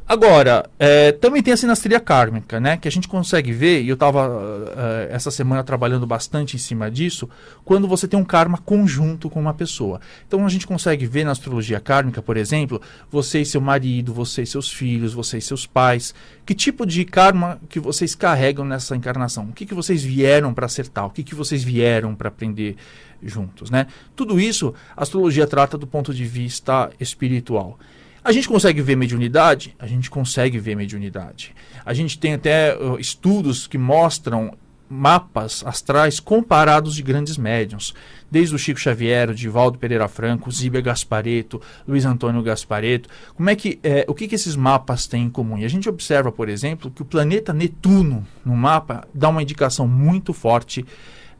Agora, 0.07 0.69
é, 0.77 1.13
também 1.13 1.41
tem 1.41 1.53
a 1.53 1.57
sinastria 1.57 1.99
kármica, 1.99 2.59
né? 2.59 2.75
Que 2.75 2.87
a 2.87 2.91
gente 2.91 3.07
consegue 3.07 3.53
ver, 3.53 3.81
e 3.81 3.87
eu 3.87 3.93
estava 3.93 4.29
eh, 4.75 5.07
essa 5.11 5.31
semana 5.31 5.63
trabalhando 5.63 6.05
bastante 6.05 6.57
em 6.57 6.59
cima 6.59 6.91
disso, 6.91 7.29
quando 7.63 7.87
você 7.87 8.05
tem 8.05 8.19
um 8.19 8.23
karma 8.25 8.57
conjunto 8.57 9.29
com 9.29 9.39
uma 9.39 9.53
pessoa. 9.53 10.01
Então 10.27 10.45
a 10.45 10.49
gente 10.49 10.67
consegue 10.67 11.05
ver 11.05 11.23
na 11.23 11.31
astrologia 11.31 11.79
kármica, 11.79 12.21
por 12.21 12.35
exemplo, 12.35 12.81
você 13.09 13.41
e 13.41 13.45
seu 13.45 13.61
marido, 13.61 14.13
você 14.13 14.43
e 14.43 14.45
seus 14.45 14.69
filhos, 14.69 15.13
você 15.13 15.37
e 15.37 15.41
seus 15.41 15.65
pais. 15.65 16.13
Que 16.45 16.53
tipo 16.53 16.85
de 16.85 17.05
karma 17.05 17.59
que 17.69 17.79
vocês 17.79 18.13
carregam 18.13 18.65
nessa 18.65 18.97
encarnação? 18.97 19.45
O 19.45 19.53
que, 19.53 19.65
que 19.65 19.73
vocês 19.73 20.03
vieram 20.03 20.53
para 20.53 20.65
acertar? 20.65 21.05
O 21.05 21.11
que, 21.11 21.23
que 21.23 21.33
vocês 21.33 21.63
vieram 21.63 22.13
para 22.13 22.27
aprender 22.27 22.75
juntos, 23.23 23.71
né? 23.71 23.87
Tudo 24.17 24.37
isso 24.37 24.73
a 24.97 25.03
astrologia 25.03 25.47
trata 25.47 25.77
do 25.77 25.87
ponto 25.87 26.13
de 26.13 26.25
vista 26.25 26.89
espiritual. 26.99 27.79
A 28.23 28.31
gente 28.31 28.47
consegue 28.47 28.81
ver 28.81 28.95
mediunidade? 28.95 29.75
A 29.77 29.85
gente 29.85 30.09
consegue 30.09 30.57
ver 30.57 30.75
mediunidade. 30.75 31.53
A 31.85 31.93
gente 31.93 32.17
tem 32.17 32.33
até 32.33 32.73
uh, 32.77 32.97
estudos 32.97 33.67
que 33.67 33.77
mostram 33.77 34.57
mapas 34.89 35.63
astrais 35.65 36.19
comparados 36.19 36.95
de 36.95 37.01
grandes 37.01 37.35
médiums, 37.35 37.93
desde 38.29 38.55
o 38.55 38.59
Chico 38.59 38.79
Xavier, 38.79 39.29
o 39.29 39.35
Divaldo 39.35 39.77
Pereira 39.77 40.07
Franco, 40.07 40.51
Zíbia 40.51 40.79
Gaspareto, 40.79 41.61
Luiz 41.85 42.05
Antônio 42.05 42.41
Gaspareto. 42.41 43.09
Como 43.35 43.49
é 43.49 43.55
que 43.55 43.79
é, 43.83 44.05
o 44.07 44.13
que, 44.13 44.27
que 44.27 44.35
esses 44.35 44.55
mapas 44.55 45.05
têm 45.05 45.23
em 45.23 45.29
comum? 45.29 45.57
E 45.57 45.65
a 45.65 45.69
gente 45.69 45.89
observa, 45.89 46.31
por 46.31 46.47
exemplo, 46.47 46.91
que 46.91 47.01
o 47.01 47.05
planeta 47.05 47.51
Netuno 47.51 48.25
no 48.45 48.55
mapa 48.55 49.05
dá 49.13 49.27
uma 49.29 49.41
indicação 49.41 49.87
muito 49.87 50.31
forte 50.31 50.85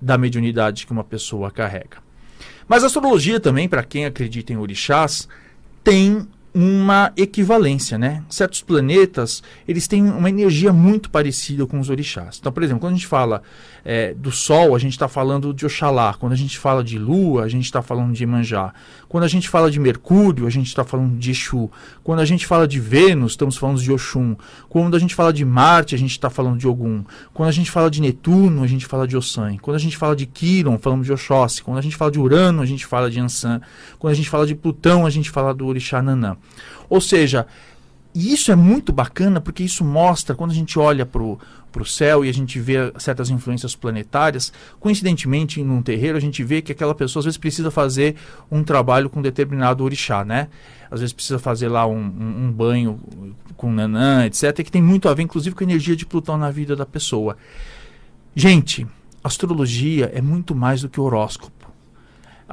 da 0.02 0.18
mediunidade 0.18 0.86
que 0.86 0.92
uma 0.92 1.04
pessoa 1.04 1.50
carrega. 1.50 1.98
Mas 2.68 2.84
a 2.84 2.88
astrologia 2.88 3.40
também, 3.40 3.70
para 3.70 3.84
quem 3.84 4.06
acredita 4.06 4.52
em 4.52 4.58
orixás, 4.58 5.30
tem 5.84 6.28
uma 6.56 7.12
equivalência, 7.18 7.98
né? 7.98 8.24
Certos 8.30 8.62
planetas, 8.62 9.42
eles 9.68 9.88
têm 9.88 10.04
uma 10.04 10.30
energia 10.30 10.72
muito 10.72 11.10
parecida 11.10 11.66
com 11.66 11.80
os 11.80 11.90
orixás. 11.90 12.38
Então, 12.40 12.52
por 12.52 12.62
exemplo, 12.62 12.82
quando 12.82 12.94
a 12.94 12.96
gente 12.96 13.08
fala 13.08 13.42
é, 13.84 14.14
do 14.14 14.32
Sol, 14.32 14.76
a 14.76 14.80
gente 14.80 14.92
está 14.92 15.08
falando 15.08 15.54
de 15.54 15.66
Oxalá. 15.66 16.14
Quando 16.14 16.34
a 16.34 16.36
gente 16.36 16.60
fala 16.60 16.84
de 16.84 17.00
Lua, 17.00 17.44
a 17.44 17.50
gente 17.50 17.66
está 17.66 17.82
falando 17.82 18.14
de 18.14 18.26
Manjá. 18.26 18.72
Quando 19.10 19.24
a 19.24 19.28
gente 19.28 19.50
fala 19.50 19.72
de 19.72 19.80
Mercúrio, 19.80 20.46
a 20.46 20.50
gente 20.50 20.68
está 20.68 20.84
falando 20.84 21.18
de 21.18 21.32
Exu. 21.32 21.70
Quando 22.04 22.20
a 22.20 22.26
gente 22.26 22.46
fala 22.46 22.68
de 22.68 22.80
Vênus, 22.80 23.34
estamos 23.34 23.58
falando 23.58 23.82
de 23.82 23.92
Oxum. 23.92 24.36
Quando 24.70 24.96
a 24.96 25.00
gente 25.00 25.16
fala 25.16 25.34
de 25.34 25.44
Marte, 25.44 25.96
a 25.96 25.98
gente 25.98 26.12
está 26.12 26.30
falando 26.30 26.60
de 26.60 26.68
Ogum. 26.68 27.04
Quando 27.34 27.50
a 27.50 27.52
gente 27.52 27.72
fala 27.72 27.90
de 27.90 28.00
Netuno, 28.00 28.64
a 28.64 28.68
gente 28.68 28.86
fala 28.86 29.08
de 29.08 29.18
Ossan. 29.18 29.58
Quando 29.58 29.76
a 29.76 29.80
gente 29.80 29.98
fala 29.98 30.16
de 30.16 30.26
Quiron, 30.26 30.78
falamos 30.78 31.06
de 31.06 31.14
Oxóssi. 31.14 31.64
Quando 31.64 31.78
a 31.78 31.82
gente 31.82 31.96
fala 31.96 32.12
de 32.12 32.20
Urano, 32.20 32.62
a 32.62 32.66
gente 32.66 32.86
fala 32.86 33.10
de 33.10 33.20
Ansan. 33.20 33.60
Quando 33.98 34.14
a 34.14 34.16
gente 34.16 34.30
fala 34.30 34.46
de 34.46 34.56
Plutão, 34.56 35.06
a 35.06 35.10
gente 35.10 35.30
fala 35.32 35.54
do 35.54 35.66
Orixá 35.66 36.02
Nanã. 36.02 36.38
Ou 36.90 37.02
seja, 37.02 37.48
isso 38.14 38.52
é 38.52 38.56
muito 38.56 38.94
bacana 38.94 39.42
porque 39.42 39.64
isso 39.64 39.84
mostra, 39.84 40.36
quando 40.36 40.52
a 40.52 40.54
gente 40.54 40.78
olha 40.78 41.06
para 41.06 41.22
o 41.22 41.86
céu 41.86 42.24
e 42.24 42.30
a 42.30 42.34
gente 42.34 42.60
vê 42.60 42.94
certas 43.00 43.32
influências 43.32 43.76
planetárias, 43.76 44.54
coincidentemente, 44.80 45.64
num 45.64 45.82
terreiro, 45.82 46.16
a 46.16 46.22
gente 46.22 46.44
vê 46.44 46.62
que 46.62 46.72
aquela 46.72 46.94
pessoa 46.94 47.22
às 47.22 47.26
vezes 47.26 47.38
precisa 47.38 47.72
fazer 47.72 48.16
um 48.52 48.64
trabalho 48.64 49.10
com 49.10 49.20
determinado 49.22 49.84
orixá, 49.84 50.24
né? 50.24 50.48
Às 50.92 51.00
vezes 51.00 51.12
precisa 51.12 51.40
fazer 51.40 51.70
lá 51.70 51.88
um, 51.88 51.98
um, 51.98 52.46
um 52.46 52.52
banho 52.52 53.00
com 53.58 53.72
nanã, 53.72 54.28
etc., 54.28 54.64
que 54.64 54.72
tem 54.72 54.82
muito 54.82 55.10
a 55.10 55.14
ver, 55.16 55.24
inclusive, 55.24 55.56
com 55.56 55.64
a 55.64 55.68
energia 55.68 55.96
de 55.96 56.06
Plutão 56.06 56.38
na 56.38 56.52
vida 56.52 56.76
da 56.76 56.86
pessoa. 56.86 57.36
Gente, 58.36 58.86
astrologia 59.24 60.12
é 60.14 60.22
muito 60.22 60.54
mais 60.54 60.82
do 60.82 60.90
que 60.90 61.00
horóscopo. 61.00 61.63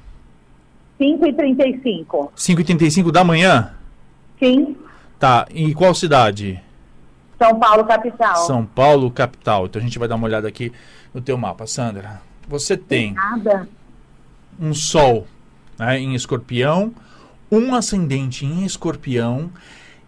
5 0.97 1.27
e 1.27 1.33
35. 1.33 2.31
5 2.35 2.59
e 2.59 2.63
35 2.63 3.11
da 3.11 3.23
manhã? 3.23 3.71
Sim. 4.39 4.75
Tá. 5.19 5.45
Em 5.53 5.71
qual 5.73 5.93
cidade? 5.93 6.59
São 7.41 7.59
Paulo, 7.59 7.85
capital. 7.85 8.35
São 8.45 8.65
Paulo, 8.65 9.09
capital. 9.09 9.65
Então 9.65 9.81
a 9.81 9.83
gente 9.83 9.97
vai 9.97 10.07
dar 10.07 10.15
uma 10.15 10.27
olhada 10.27 10.47
aqui 10.47 10.71
no 11.11 11.19
teu 11.21 11.35
mapa. 11.39 11.65
Sandra, 11.65 12.21
você 12.47 12.77
tem 12.77 13.13
Nada. 13.13 13.67
um 14.59 14.75
Sol 14.75 15.25
né, 15.79 15.99
em 15.99 16.13
escorpião, 16.13 16.93
um 17.51 17.73
ascendente 17.73 18.45
em 18.45 18.63
escorpião 18.63 19.49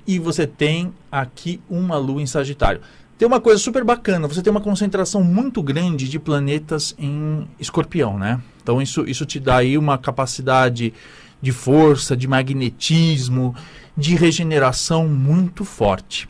e 0.06 0.20
você 0.20 0.46
tem 0.46 0.94
aqui 1.12 1.60
uma 1.68 1.98
Lua 1.98 2.22
em 2.22 2.28
Sagitário. 2.28 2.82
Tem 3.18 3.28
uma 3.28 3.42
coisa 3.42 3.60
super 3.60 3.84
bacana, 3.84 4.28
você 4.28 4.44
tem 4.44 4.52
uma 4.52 4.62
concentração 4.62 5.24
muito 5.24 5.64
grande 5.64 6.08
de 6.08 6.20
planetas 6.20 6.94
em 7.00 7.48
escorpião, 7.60 8.20
né? 8.20 8.40
Então 8.62 8.80
isso, 8.80 9.10
isso 9.10 9.26
te 9.26 9.40
dá 9.40 9.58
aí 9.58 9.76
uma 9.76 9.98
capacidade 9.98 10.94
de 11.42 11.52
força, 11.52 12.16
de 12.16 12.28
magnetismo, 12.28 13.56
de 13.98 14.16
regeneração 14.16 15.08
muito 15.08 15.66
forte. 15.66 16.30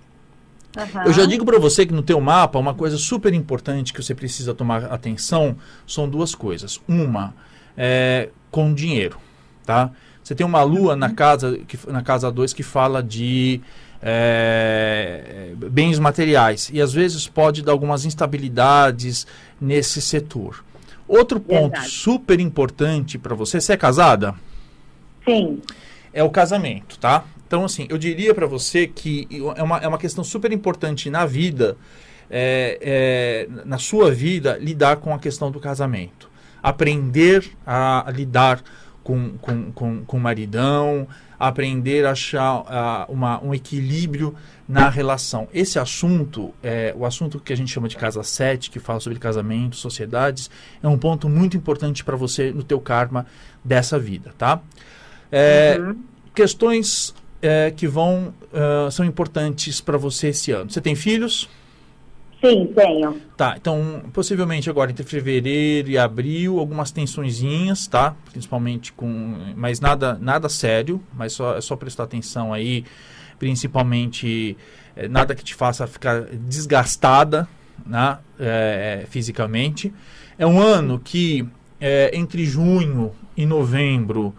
Uhum. 0.75 1.03
Eu 1.05 1.13
já 1.13 1.25
digo 1.25 1.45
para 1.45 1.59
você 1.59 1.85
que 1.85 1.93
no 1.93 2.01
teu 2.01 2.19
mapa, 2.19 2.57
uma 2.57 2.73
coisa 2.73 2.97
super 2.97 3.33
importante 3.33 3.93
que 3.93 4.01
você 4.01 4.15
precisa 4.15 4.53
tomar 4.53 4.85
atenção 4.85 5.55
são 5.85 6.09
duas 6.09 6.33
coisas. 6.33 6.79
Uma, 6.87 7.33
é, 7.77 8.29
com 8.49 8.73
dinheiro, 8.73 9.17
tá? 9.65 9.91
Você 10.23 10.33
tem 10.33 10.45
uma 10.45 10.63
lua 10.63 10.93
uhum. 10.93 10.99
na 10.99 11.11
casa 11.11 11.57
que, 11.67 11.77
na 11.87 12.01
casa 12.01 12.31
2 12.31 12.53
que 12.53 12.63
fala 12.63 13.03
de 13.03 13.61
é, 14.01 15.53
bens 15.55 15.99
materiais 15.99 16.69
e 16.73 16.81
às 16.81 16.91
vezes 16.91 17.27
pode 17.27 17.61
dar 17.61 17.71
algumas 17.71 18.05
instabilidades 18.05 19.27
nesse 19.59 20.01
setor. 20.01 20.63
Outro 21.07 21.39
ponto 21.39 21.71
Verdade. 21.73 21.89
super 21.89 22.39
importante 22.39 23.17
para 23.17 23.35
você, 23.35 23.61
você 23.61 23.73
é 23.73 23.77
casada? 23.77 24.33
Sim. 25.25 25.61
É 26.13 26.23
o 26.23 26.29
casamento, 26.29 26.97
tá? 26.97 27.25
Então, 27.53 27.65
assim, 27.65 27.85
eu 27.87 27.99
diria 27.99 28.33
para 28.33 28.47
você 28.47 28.87
que 28.87 29.27
é 29.55 29.61
uma, 29.61 29.77
é 29.77 29.87
uma 29.87 29.99
questão 29.99 30.23
super 30.23 30.51
importante 30.51 31.07
na 31.07 31.23
vida, 31.23 31.77
é, 32.27 32.79
é, 32.81 33.63
na 33.63 33.77
sua 33.77 34.09
vida, 34.09 34.57
lidar 34.59 34.95
com 34.95 35.13
a 35.13 35.19
questão 35.19 35.51
do 35.51 35.59
casamento. 35.59 36.31
Aprender 36.63 37.47
a, 37.63 38.11
lidar 38.11 38.59
com, 39.03 39.37
com, 39.37 39.71
com, 39.71 40.03
com 40.03 40.17
o 40.17 40.19
maridão, 40.19 41.07
aprender 41.39 42.07
a 42.07 42.13
achar 42.13 42.61
uh, 42.61 43.13
uma, 43.13 43.39
um 43.43 43.53
equilíbrio 43.53 44.33
na 44.67 44.89
relação. 44.89 45.47
Esse 45.53 45.77
assunto, 45.77 46.55
é, 46.63 46.91
o 46.97 47.05
assunto 47.05 47.39
que 47.39 47.53
a 47.53 47.55
gente 47.55 47.71
chama 47.71 47.87
de 47.87 47.97
casa 47.97 48.23
7, 48.23 48.71
que 48.71 48.79
fala 48.79 48.99
sobre 48.99 49.19
casamento, 49.19 49.75
sociedades, 49.75 50.49
é 50.81 50.87
um 50.87 50.97
ponto 50.97 51.29
muito 51.29 51.55
importante 51.55 52.03
para 52.03 52.15
você 52.15 52.51
no 52.51 52.63
teu 52.63 52.79
karma 52.79 53.27
dessa 53.63 53.99
vida, 53.99 54.33
tá? 54.39 54.59
É, 55.31 55.77
uhum. 55.79 56.03
Questões 56.33 57.13
é, 57.43 57.71
que 57.71 57.85
vão 57.85 58.33
uh, 58.53 58.89
são 58.89 59.05
importantes 59.05 59.81
para 59.81 59.97
você 59.97 60.29
esse 60.29 60.51
ano? 60.51 60.71
Você 60.71 60.79
tem 60.79 60.95
filhos? 60.95 61.49
Sim, 62.43 62.71
tenho. 62.73 63.21
Tá, 63.35 63.55
então 63.57 64.03
possivelmente 64.13 64.69
agora 64.69 64.91
entre 64.91 65.03
fevereiro 65.03 65.89
e 65.89 65.97
abril 65.97 66.57
algumas 66.59 66.89
tensõezinhas, 66.89 67.85
tá? 67.85 68.15
Principalmente 68.31 68.93
com, 68.93 69.37
mas 69.55 69.81
nada 69.81 70.17
nada 70.19 70.47
sério, 70.47 71.01
mas 71.13 71.33
só 71.33 71.57
é 71.57 71.61
só 71.61 71.75
prestar 71.75 72.03
atenção 72.03 72.53
aí, 72.53 72.85
principalmente 73.37 74.57
é, 74.95 75.07
nada 75.09 75.35
que 75.35 75.43
te 75.43 75.53
faça 75.53 75.85
ficar 75.85 76.21
desgastada, 76.21 77.47
né? 77.85 78.19
É, 78.39 79.05
fisicamente. 79.09 79.93
É 80.37 80.47
um 80.47 80.59
ano 80.59 80.99
que 80.99 81.45
é, 81.79 82.11
entre 82.13 82.45
junho 82.45 83.11
e 83.35 83.45
novembro 83.45 84.33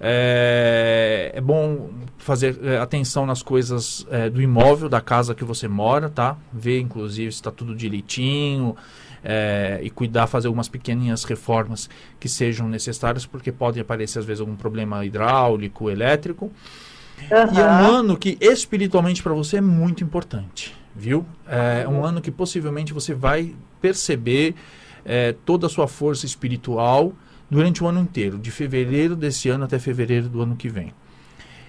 é, 0.00 1.32
é 1.34 1.40
bom 1.40 1.90
fazer 2.16 2.58
é, 2.62 2.78
atenção 2.78 3.26
nas 3.26 3.42
coisas 3.42 4.06
é, 4.10 4.30
do 4.30 4.40
imóvel, 4.40 4.88
da 4.88 5.00
casa 5.00 5.34
que 5.34 5.44
você 5.44 5.68
mora, 5.68 6.08
tá? 6.08 6.38
Ver, 6.50 6.80
inclusive, 6.80 7.30
se 7.30 7.36
está 7.36 7.50
tudo 7.50 7.74
direitinho 7.74 8.74
é, 9.22 9.78
e 9.82 9.90
cuidar, 9.90 10.26
fazer 10.26 10.46
algumas 10.46 10.68
pequeninhas 10.68 11.24
reformas 11.24 11.90
que 12.18 12.28
sejam 12.28 12.66
necessárias, 12.66 13.26
porque 13.26 13.52
pode 13.52 13.78
aparecer, 13.78 14.20
às 14.20 14.24
vezes, 14.24 14.40
algum 14.40 14.56
problema 14.56 15.04
hidráulico, 15.04 15.90
elétrico. 15.90 16.50
Uhum. 17.30 17.54
E 17.54 17.60
é 17.60 17.64
um 17.64 17.86
ano 17.86 18.16
que, 18.16 18.38
espiritualmente, 18.40 19.22
para 19.22 19.34
você 19.34 19.58
é 19.58 19.60
muito 19.60 20.02
importante, 20.02 20.74
viu? 20.96 21.26
É 21.46 21.86
um 21.86 22.02
ano 22.02 22.22
que, 22.22 22.30
possivelmente, 22.30 22.94
você 22.94 23.12
vai 23.12 23.54
perceber 23.82 24.54
é, 25.04 25.34
toda 25.44 25.66
a 25.66 25.70
sua 25.70 25.86
força 25.86 26.24
espiritual 26.24 27.12
durante 27.50 27.82
o 27.82 27.86
ano 27.86 28.00
inteiro, 28.00 28.38
de 28.38 28.50
fevereiro 28.50 29.16
desse 29.16 29.48
ano 29.48 29.64
até 29.64 29.78
fevereiro 29.78 30.28
do 30.28 30.40
ano 30.40 30.54
que 30.54 30.68
vem. 30.68 30.92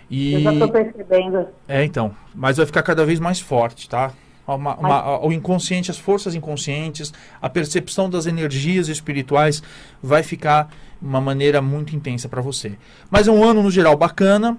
E, 0.09 0.33
Eu 0.33 0.41
já 0.41 0.53
estou 0.53 0.69
percebendo. 0.69 1.47
É, 1.67 1.83
então. 1.83 2.13
Mas 2.35 2.57
vai 2.57 2.65
ficar 2.65 2.83
cada 2.83 3.05
vez 3.05 3.19
mais 3.19 3.39
forte, 3.39 3.88
tá? 3.89 4.11
Uma, 4.45 4.75
uma, 4.75 5.25
o 5.25 5.31
inconsciente, 5.31 5.89
as 5.89 5.97
forças 5.97 6.35
inconscientes, 6.35 7.13
a 7.41 7.50
percepção 7.50 8.09
das 8.09 8.25
energias 8.25 8.89
espirituais 8.89 9.63
vai 10.03 10.23
ficar 10.23 10.69
uma 11.01 11.21
maneira 11.21 11.61
muito 11.61 11.95
intensa 11.95 12.27
para 12.27 12.41
você. 12.41 12.73
Mas 13.09 13.27
é 13.27 13.31
um 13.31 13.43
ano, 13.43 13.63
no 13.63 13.71
geral, 13.71 13.95
bacana. 13.95 14.57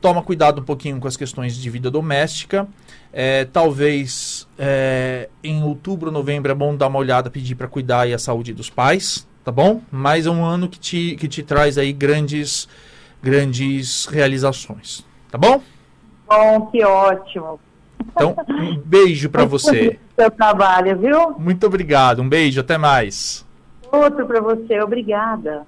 toma 0.00 0.22
cuidado 0.22 0.62
um 0.62 0.64
pouquinho 0.64 0.98
com 0.98 1.06
as 1.06 1.16
questões 1.16 1.54
de 1.54 1.68
vida 1.68 1.90
doméstica. 1.90 2.66
É, 3.12 3.44
talvez 3.44 4.48
é, 4.58 5.28
em 5.44 5.62
outubro, 5.62 6.10
novembro 6.10 6.50
é 6.50 6.54
bom 6.54 6.74
dar 6.74 6.86
uma 6.86 6.98
olhada, 6.98 7.28
pedir 7.28 7.56
para 7.56 7.68
cuidar 7.68 8.02
aí 8.02 8.14
a 8.14 8.18
saúde 8.18 8.54
dos 8.54 8.70
pais, 8.70 9.26
tá 9.46 9.52
bom? 9.52 9.80
Mas 9.92 10.26
é 10.26 10.30
um 10.30 10.44
ano 10.44 10.68
que 10.68 10.80
te, 10.80 11.14
que 11.14 11.28
te 11.28 11.40
traz 11.40 11.78
aí 11.78 11.92
grandes, 11.92 12.68
grandes 13.22 14.06
realizações, 14.06 15.06
tá 15.30 15.38
bom? 15.38 15.62
Bom, 16.26 16.66
que 16.66 16.84
ótimo. 16.84 17.60
Então, 18.10 18.34
um 18.50 18.76
beijo 18.76 19.30
para 19.30 19.44
você. 19.44 20.00
Seu 20.18 20.32
trabalho, 20.32 20.98
viu? 20.98 21.30
Muito 21.38 21.64
obrigado, 21.64 22.22
um 22.22 22.28
beijo, 22.28 22.60
até 22.60 22.76
mais. 22.76 23.46
Outro 23.92 24.26
para 24.26 24.40
você, 24.40 24.80
obrigada. 24.80 25.64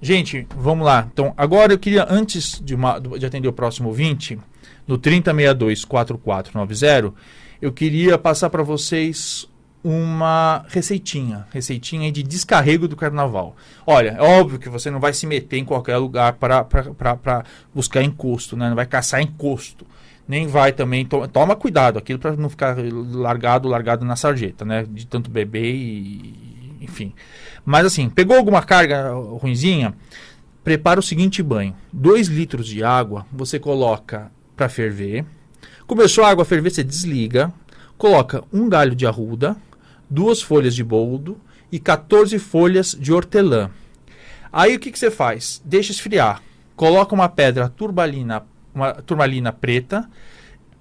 Gente, 0.00 0.46
vamos 0.56 0.86
lá. 0.86 1.08
Então, 1.12 1.34
agora 1.36 1.72
eu 1.72 1.78
queria, 1.78 2.06
antes 2.08 2.60
de, 2.62 2.76
uma, 2.76 3.00
de 3.00 3.26
atender 3.26 3.48
o 3.48 3.52
próximo 3.52 3.88
ouvinte, 3.88 4.38
no 4.86 4.96
3062-4490, 4.96 7.12
eu 7.60 7.72
queria 7.72 8.16
passar 8.16 8.48
para 8.48 8.62
vocês 8.62 9.52
uma 9.84 10.64
receitinha, 10.68 11.46
receitinha 11.52 12.10
de 12.10 12.22
descarrego 12.22 12.88
do 12.88 12.96
carnaval. 12.96 13.54
Olha, 13.86 14.16
é 14.18 14.22
óbvio 14.22 14.58
que 14.58 14.70
você 14.70 14.90
não 14.90 14.98
vai 14.98 15.12
se 15.12 15.26
meter 15.26 15.58
em 15.58 15.64
qualquer 15.64 15.98
lugar 15.98 16.32
para 16.32 17.44
buscar 17.74 18.02
encosto, 18.02 18.56
né? 18.56 18.70
não 18.70 18.76
vai 18.76 18.86
caçar 18.86 19.20
encosto. 19.20 19.86
Nem 20.26 20.46
vai 20.46 20.72
também, 20.72 21.04
to 21.04 21.28
toma 21.28 21.54
cuidado, 21.54 21.98
aquilo 21.98 22.18
para 22.18 22.34
não 22.34 22.48
ficar 22.48 22.74
largado, 23.12 23.68
largado 23.68 24.06
na 24.06 24.16
sarjeta, 24.16 24.64
né? 24.64 24.86
De 24.88 25.06
tanto 25.06 25.30
beber 25.30 25.74
e, 25.74 26.78
enfim. 26.80 27.12
Mas 27.62 27.84
assim, 27.84 28.08
pegou 28.08 28.34
alguma 28.34 28.62
carga 28.62 29.12
ruinzinha, 29.12 29.92
prepara 30.64 30.98
o 30.98 31.02
seguinte 31.02 31.42
banho: 31.42 31.76
2 31.92 32.28
litros 32.28 32.66
de 32.66 32.82
água, 32.82 33.26
você 33.30 33.58
coloca 33.58 34.32
para 34.56 34.66
ferver. 34.66 35.26
Começou 35.86 36.24
a 36.24 36.30
água 36.30 36.40
a 36.40 36.46
ferver, 36.46 36.70
você 36.70 36.82
desliga, 36.82 37.52
coloca 37.98 38.42
um 38.50 38.66
galho 38.66 38.94
de 38.94 39.06
arruda, 39.06 39.54
duas 40.08 40.42
folhas 40.42 40.74
de 40.74 40.84
boldo 40.84 41.40
e 41.70 41.78
14 41.78 42.38
folhas 42.38 42.96
de 42.98 43.12
hortelã. 43.12 43.70
Aí 44.52 44.76
o 44.76 44.78
que, 44.78 44.92
que 44.92 44.98
você 44.98 45.10
faz? 45.10 45.60
Deixa 45.64 45.92
esfriar. 45.92 46.40
Coloca 46.76 47.14
uma 47.14 47.28
pedra 47.28 47.68
turmalina, 47.68 48.44
uma 48.74 48.92
turmalina 48.94 49.52
preta 49.52 50.08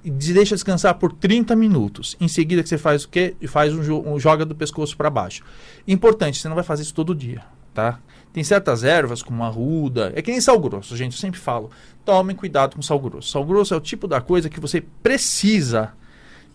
e 0.04 0.12
deixa 0.12 0.56
descansar 0.56 0.96
por 0.96 1.14
30 1.14 1.56
minutos. 1.56 2.16
Em 2.20 2.28
seguida 2.28 2.62
que 2.62 2.70
você 2.70 2.78
faz 2.78 3.06
o 3.06 3.10
quê? 3.10 3.36
Faz 3.48 3.74
um, 3.74 4.14
um 4.14 4.20
joga 4.20 4.46
do 4.46 4.54
pescoço 4.54 4.96
para 4.98 5.10
baixo. 5.10 5.44
Importante, 5.88 6.40
você 6.40 6.48
não 6.48 6.56
vai 6.56 6.64
fazer 6.64 6.84
isso 6.84 6.94
todo 6.94 7.16
dia, 7.16 7.42
tá? 7.74 8.00
Tem 8.34 8.44
certas 8.44 8.84
ervas, 8.84 9.22
como 9.22 9.44
a 9.44 9.48
ruda, 9.48 10.12
é 10.16 10.22
que 10.22 10.32
nem 10.32 10.42
sal 10.42 10.60
grosso, 10.60 10.98
gente, 10.98 11.14
eu 11.14 11.20
sempre 11.20 11.40
falo. 11.40 11.70
Tomem 12.04 12.36
cuidado 12.36 12.76
com 12.76 12.82
sal 12.82 13.00
grosso. 13.00 13.32
Sal 13.32 13.46
grosso 13.46 13.74
é 13.74 13.78
o 13.78 13.82
tipo 13.82 14.08
da 14.08 14.20
coisa 14.20 14.50
que 14.50 14.60
você 14.60 14.82
precisa 14.82 15.94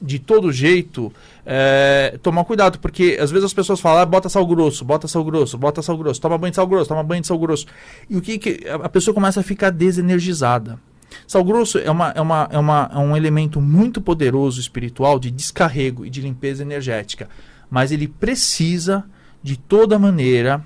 de 0.00 0.18
todo 0.18 0.52
jeito, 0.52 1.12
é, 1.44 2.18
tomar 2.22 2.44
cuidado, 2.44 2.78
porque 2.78 3.18
às 3.20 3.30
vezes 3.30 3.46
as 3.46 3.52
pessoas 3.52 3.80
falam, 3.80 4.02
ah, 4.02 4.06
bota 4.06 4.28
sal 4.28 4.46
grosso, 4.46 4.84
bota 4.84 5.08
sal 5.08 5.24
grosso, 5.24 5.58
bota 5.58 5.82
sal 5.82 5.98
grosso, 5.98 6.20
toma 6.20 6.38
banho 6.38 6.50
de 6.50 6.56
sal 6.56 6.66
grosso, 6.66 6.88
toma 6.88 7.02
banho 7.02 7.20
de 7.20 7.26
sal 7.26 7.38
grosso. 7.38 7.66
E 8.08 8.16
o 8.16 8.20
que, 8.20 8.38
que 8.38 8.68
a 8.68 8.88
pessoa 8.88 9.14
começa 9.14 9.40
a 9.40 9.42
ficar 9.42 9.70
desenergizada. 9.70 10.78
Sal 11.26 11.42
grosso 11.42 11.78
é, 11.78 11.90
uma, 11.90 12.10
é, 12.10 12.20
uma, 12.20 12.48
é, 12.50 12.58
uma, 12.58 12.90
é 12.92 12.98
um 12.98 13.16
elemento 13.16 13.60
muito 13.60 14.00
poderoso 14.00 14.60
espiritual 14.60 15.18
de 15.18 15.30
descarrego 15.30 16.06
e 16.06 16.10
de 16.10 16.20
limpeza 16.20 16.62
energética, 16.62 17.28
mas 17.70 17.90
ele 17.90 18.06
precisa, 18.06 19.04
de 19.42 19.56
toda 19.56 19.98
maneira, 19.98 20.62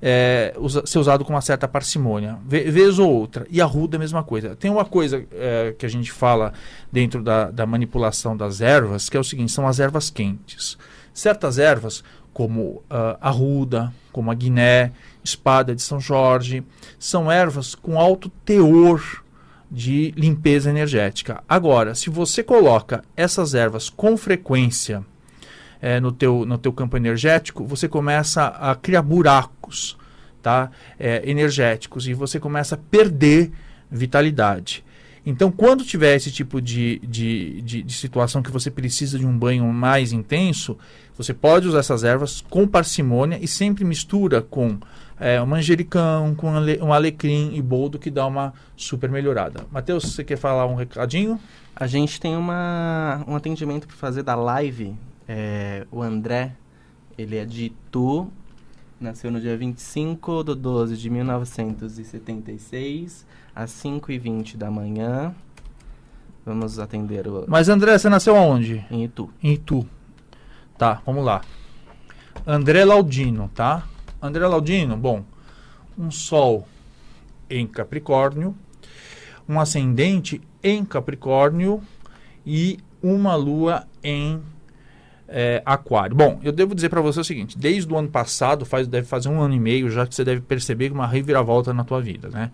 é, 0.00 0.54
usa, 0.56 0.86
ser 0.86 0.98
usado 0.98 1.24
com 1.24 1.32
uma 1.32 1.40
certa 1.40 1.66
parcimônia, 1.66 2.38
vez 2.44 2.98
ou 2.98 3.12
outra. 3.12 3.46
E 3.50 3.60
a 3.60 3.64
ruda 3.64 3.96
é 3.96 3.98
a 3.98 4.00
mesma 4.00 4.22
coisa. 4.22 4.54
Tem 4.56 4.70
uma 4.70 4.84
coisa 4.84 5.24
é, 5.32 5.74
que 5.76 5.84
a 5.84 5.88
gente 5.88 6.12
fala 6.12 6.52
dentro 6.90 7.22
da, 7.22 7.50
da 7.50 7.66
manipulação 7.66 8.36
das 8.36 8.60
ervas, 8.60 9.08
que 9.08 9.16
é 9.16 9.20
o 9.20 9.24
seguinte: 9.24 9.52
são 9.52 9.66
as 9.66 9.80
ervas 9.80 10.10
quentes. 10.10 10.78
Certas 11.12 11.58
ervas, 11.58 12.04
como 12.32 12.62
uh, 12.62 13.18
a 13.20 13.30
ruda, 13.30 13.92
como 14.12 14.30
a 14.30 14.34
guiné, 14.34 14.92
espada 15.24 15.74
de 15.74 15.82
São 15.82 15.98
Jorge, 15.98 16.62
são 16.98 17.30
ervas 17.30 17.74
com 17.74 17.98
alto 17.98 18.28
teor 18.44 19.24
de 19.70 20.14
limpeza 20.16 20.70
energética. 20.70 21.42
Agora, 21.48 21.94
se 21.94 22.08
você 22.08 22.42
coloca 22.42 23.02
essas 23.16 23.54
ervas 23.54 23.90
com 23.90 24.16
frequência 24.16 25.04
é, 25.80 26.00
no, 26.00 26.12
teu, 26.12 26.44
no 26.44 26.58
teu 26.58 26.72
campo 26.72 26.96
energético, 26.96 27.64
você 27.64 27.88
começa 27.88 28.46
a 28.46 28.74
criar 28.74 29.02
buracos 29.02 29.96
tá? 30.42 30.70
É, 30.98 31.28
energéticos 31.28 32.08
e 32.08 32.14
você 32.14 32.40
começa 32.40 32.74
a 32.74 32.78
perder 32.78 33.52
vitalidade. 33.90 34.84
Então, 35.26 35.50
quando 35.50 35.84
tiver 35.84 36.16
esse 36.16 36.30
tipo 36.30 36.60
de, 36.60 37.00
de, 37.00 37.60
de, 37.60 37.82
de, 37.82 37.92
situação 37.92 38.42
que 38.42 38.50
você 38.50 38.70
precisa 38.70 39.18
de 39.18 39.26
um 39.26 39.36
banho 39.36 39.66
mais 39.66 40.12
intenso, 40.12 40.78
você 41.16 41.34
pode 41.34 41.68
usar 41.68 41.80
essas 41.80 42.02
ervas 42.02 42.40
com 42.48 42.66
parcimônia 42.66 43.38
e 43.38 43.46
sempre 43.46 43.84
mistura 43.84 44.40
com 44.40 44.78
é, 45.20 45.42
um 45.42 45.46
manjericão, 45.46 46.34
com 46.34 46.50
um 46.50 46.92
alecrim 46.92 47.54
e 47.54 47.60
boldo 47.60 47.98
que 47.98 48.10
dá 48.10 48.26
uma 48.26 48.54
super 48.74 49.10
melhorada. 49.10 49.66
Matheus, 49.70 50.04
você 50.04 50.24
quer 50.24 50.38
falar 50.38 50.66
um 50.66 50.76
recadinho? 50.76 51.38
A 51.76 51.86
gente 51.86 52.18
tem 52.18 52.34
uma, 52.34 53.22
um 53.28 53.36
atendimento 53.36 53.86
para 53.86 53.96
fazer 53.96 54.22
da 54.22 54.34
live 54.34 54.96
é, 55.28 55.86
o 55.92 56.02
André, 56.02 56.56
ele 57.18 57.36
é 57.36 57.44
de 57.44 57.66
Itu, 57.66 58.28
nasceu 58.98 59.30
no 59.30 59.40
dia 59.40 59.56
25 59.56 60.42
de 60.42 60.54
12 60.54 60.96
de 60.96 61.10
1976, 61.10 63.26
às 63.54 63.70
5h20 63.70 64.56
da 64.56 64.70
manhã. 64.70 65.34
Vamos 66.46 66.78
atender 66.78 67.28
o... 67.28 67.44
Mas 67.46 67.68
André, 67.68 67.98
você 67.98 68.08
nasceu 68.08 68.34
aonde? 68.34 68.86
Em 68.90 69.04
Itu. 69.04 69.30
Em 69.42 69.52
Itu. 69.52 69.86
Tá, 70.78 71.02
vamos 71.04 71.24
lá. 71.24 71.42
André 72.46 72.84
Laudino, 72.84 73.50
tá? 73.54 73.84
André 74.22 74.46
Laudino, 74.46 74.96
bom, 74.96 75.24
um 75.98 76.10
Sol 76.10 76.66
em 77.50 77.66
Capricórnio, 77.66 78.54
um 79.48 79.60
ascendente 79.60 80.40
em 80.62 80.84
Capricórnio 80.84 81.82
e 82.46 82.78
uma 83.02 83.34
Lua 83.34 83.86
em 84.02 84.40
é, 85.28 85.62
aquário. 85.64 86.16
Bom, 86.16 86.40
eu 86.42 86.50
devo 86.50 86.74
dizer 86.74 86.88
para 86.88 87.00
você 87.00 87.20
o 87.20 87.24
seguinte: 87.24 87.58
desde 87.58 87.92
o 87.92 87.96
ano 87.96 88.08
passado, 88.08 88.64
faz, 88.64 88.88
deve 88.88 89.06
fazer 89.06 89.28
um 89.28 89.40
ano 89.40 89.54
e 89.54 89.60
meio, 89.60 89.90
já 89.90 90.06
que 90.06 90.14
você 90.14 90.24
deve 90.24 90.40
perceber 90.40 90.90
uma 90.90 91.06
reviravolta 91.06 91.72
na 91.74 91.84
tua 91.84 92.00
vida, 92.00 92.28
né? 92.30 92.50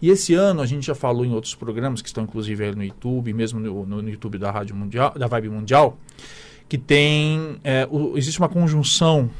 E 0.00 0.10
esse 0.10 0.34
ano 0.34 0.60
a 0.60 0.66
gente 0.66 0.86
já 0.86 0.94
falou 0.94 1.24
em 1.24 1.32
outros 1.32 1.54
programas 1.54 2.02
que 2.02 2.08
estão 2.08 2.24
inclusive 2.24 2.62
aí 2.64 2.74
no 2.74 2.84
YouTube, 2.84 3.32
mesmo 3.32 3.58
no, 3.58 3.86
no 3.86 4.08
YouTube 4.08 4.38
da 4.38 4.50
Rádio 4.50 4.76
Mundial, 4.76 5.12
da 5.16 5.26
Vibe 5.26 5.48
Mundial, 5.48 5.98
que 6.68 6.76
tem 6.76 7.56
é, 7.64 7.88
o, 7.90 8.16
existe 8.16 8.38
uma 8.38 8.48
conjunção, 8.48 9.30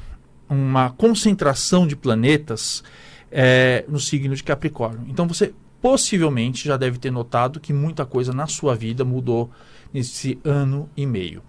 uma 0.48 0.90
concentração 0.90 1.86
de 1.86 1.94
planetas 1.94 2.82
é, 3.30 3.84
no 3.86 4.00
signo 4.00 4.34
de 4.34 4.42
Capricórnio. 4.42 5.06
Então 5.08 5.28
você 5.28 5.52
possivelmente 5.80 6.66
já 6.66 6.76
deve 6.76 6.98
ter 6.98 7.12
notado 7.12 7.60
que 7.60 7.72
muita 7.72 8.04
coisa 8.04 8.32
na 8.32 8.46
sua 8.48 8.74
vida 8.74 9.04
mudou 9.04 9.50
nesse 9.92 10.38
ano 10.44 10.88
e 10.96 11.06
meio. 11.06 11.42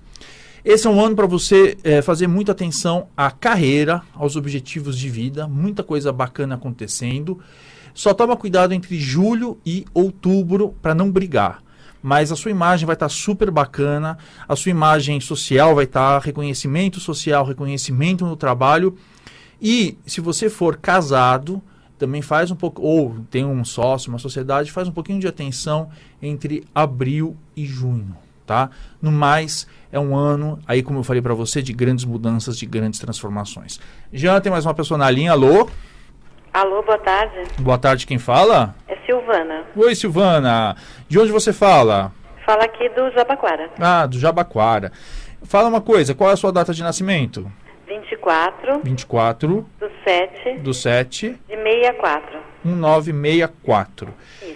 Esse 0.64 0.88
é 0.88 0.90
um 0.90 1.00
ano 1.00 1.16
para 1.16 1.26
você 1.26 1.78
é, 1.86 2.02
fazer 2.02 2.28
muita 2.28 2.52
atenção 2.52 3.08
à 3.16 3.32
carreira, 3.32 4.04
aos 4.14 4.36
objetivos 4.36 4.98
de 4.98 5.10
vida, 5.10 5.48
muita 5.48 5.84
coisa 5.84 6.12
bacana 6.12 6.56
acontecendo. 6.56 7.40
Só 7.94 8.14
toma 8.14 8.36
cuidado 8.36 8.74
entre 8.74 9.00
julho 9.00 9.58
e 9.66 9.86
outubro 9.94 10.76
para 10.82 10.94
não 10.94 11.10
brigar. 11.10 11.64
Mas 12.04 12.30
a 12.32 12.36
sua 12.36 12.52
imagem 12.52 12.86
vai 12.86 12.94
estar 12.94 13.06
tá 13.06 13.10
super 13.10 13.50
bacana, 13.50 14.18
a 14.48 14.56
sua 14.56 14.70
imagem 14.70 15.20
social 15.22 15.76
vai 15.76 15.86
estar 15.86 16.20
tá, 16.20 16.26
reconhecimento 16.26 17.00
social, 17.00 17.46
reconhecimento 17.46 18.26
no 18.26 18.36
trabalho. 18.36 18.98
E 19.62 19.98
se 20.06 20.20
você 20.20 20.50
for 20.50 20.76
casado, 20.76 21.62
também 21.98 22.22
faz 22.22 22.52
um 22.52 22.56
pouco, 22.56 22.82
ou 22.82 23.16
tem 23.32 23.46
um 23.46 23.64
sócio, 23.64 24.10
uma 24.10 24.20
sociedade, 24.20 24.72
faz 24.72 24.90
um 24.90 24.94
pouquinho 24.94 25.20
de 25.20 25.28
atenção 25.28 25.90
entre 26.22 26.66
abril 26.76 27.38
e 27.56 27.66
junho 27.66 28.16
tá? 28.50 28.72
No 29.00 29.12
mais, 29.12 29.68
é 29.92 30.00
um 30.00 30.16
ano, 30.16 30.58
aí 30.68 30.82
como 30.82 30.98
eu 30.98 31.04
falei 31.04 31.22
para 31.22 31.36
você, 31.36 31.62
de 31.62 31.72
grandes 31.72 32.04
mudanças, 32.04 32.58
de 32.58 32.66
grandes 32.66 33.00
transformações. 33.00 33.80
Já 34.12 34.42
tem 34.42 34.52
mais 34.52 34.66
uma 34.66 34.74
pessoa 34.74 34.98
na 34.98 35.10
linha, 35.12 35.34
alô? 35.34 35.70
Alô, 36.52 36.82
boa 36.82 36.98
tarde. 36.98 37.44
Boa 37.60 37.78
tarde, 37.78 38.08
quem 38.08 38.18
fala? 38.18 38.74
É 38.88 38.96
Silvana. 39.06 39.66
Oi, 39.76 39.94
Silvana. 39.94 40.76
De 41.08 41.20
onde 41.20 41.32
você 41.32 41.54
fala? 41.54 42.12
Fala 42.44 42.64
aqui 42.64 42.90
do 42.90 43.12
Jabaquara. 43.12 43.70
Ah, 43.80 44.08
do 44.08 44.18
Jabaquara. 44.18 44.92
Fala 45.44 45.70
uma 45.70 45.80
coisa, 45.80 46.16
qual 46.16 46.32
é 46.32 46.34
a 46.34 46.36
sua 46.38 46.52
data 46.52 46.74
de 46.74 46.82
nascimento? 46.82 47.52
24. 47.88 48.82
24. 48.84 49.66
Do 49.80 49.92
7. 50.04 50.58
Do 50.58 50.74
7. 50.74 51.40
De 51.48 51.56
64. 51.56 52.40
1964. 52.66 54.12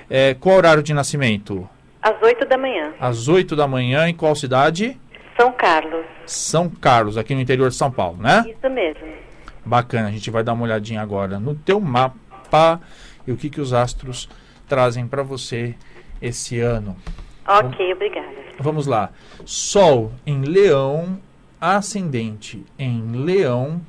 É, 0.10 0.34
qual 0.34 0.58
horário 0.58 0.82
de 0.82 0.96
nascimento? 0.96 1.70
Às 2.04 2.22
8 2.22 2.46
da 2.46 2.58
manhã. 2.58 2.94
Às 3.00 3.28
8 3.30 3.56
da 3.56 3.66
manhã, 3.66 4.10
em 4.10 4.14
qual 4.14 4.36
cidade? 4.36 5.00
São 5.40 5.54
Carlos. 5.54 6.06
São 6.26 6.70
Carlos, 6.70 7.18
aqui 7.18 7.34
no 7.34 7.40
interior 7.40 7.70
de 7.70 7.76
São 7.76 7.90
Paulo, 7.90 8.22
né? 8.22 8.44
Isso 8.46 8.70
mesmo. 8.70 9.08
Bacana, 9.66 10.10
a 10.10 10.12
gente 10.12 10.30
vai 10.30 10.44
dar 10.44 10.52
uma 10.52 10.66
olhadinha 10.66 11.02
agora 11.02 11.40
no 11.40 11.56
teu 11.56 11.80
mapa 11.80 12.82
e 13.26 13.32
o 13.32 13.38
que, 13.38 13.50
que 13.50 13.62
os 13.62 13.72
astros 13.74 14.30
trazem 14.68 15.08
para 15.08 15.24
você 15.24 15.76
esse 16.22 16.60
ano. 16.60 16.98
Ok, 17.48 17.94
obrigada. 17.94 18.28
Vamos 18.60 18.86
lá. 18.86 19.10
Sol 19.46 20.12
em 20.26 20.42
Leão, 20.42 21.18
ascendente 21.60 22.66
em 22.78 23.24
Leão 23.24 23.82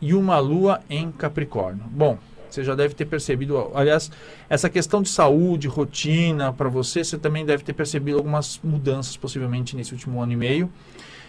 e 0.00 0.14
uma 0.14 0.38
lua 0.38 0.80
em 0.88 1.10
Capricórnio. 1.10 1.82
Bom, 1.88 2.18
você 2.54 2.64
já 2.64 2.74
deve 2.74 2.94
ter 2.94 3.06
percebido, 3.06 3.70
aliás, 3.74 4.10
essa 4.48 4.68
questão 4.68 5.02
de 5.02 5.08
saúde, 5.08 5.68
rotina 5.68 6.52
para 6.52 6.68
você, 6.68 7.02
você 7.02 7.18
também 7.18 7.44
deve 7.44 7.62
ter 7.62 7.72
percebido 7.72 8.18
algumas 8.18 8.60
mudanças 8.62 9.16
possivelmente 9.16 9.76
nesse 9.76 9.92
último 9.92 10.22
ano 10.22 10.32
e 10.32 10.36
meio. 10.36 10.70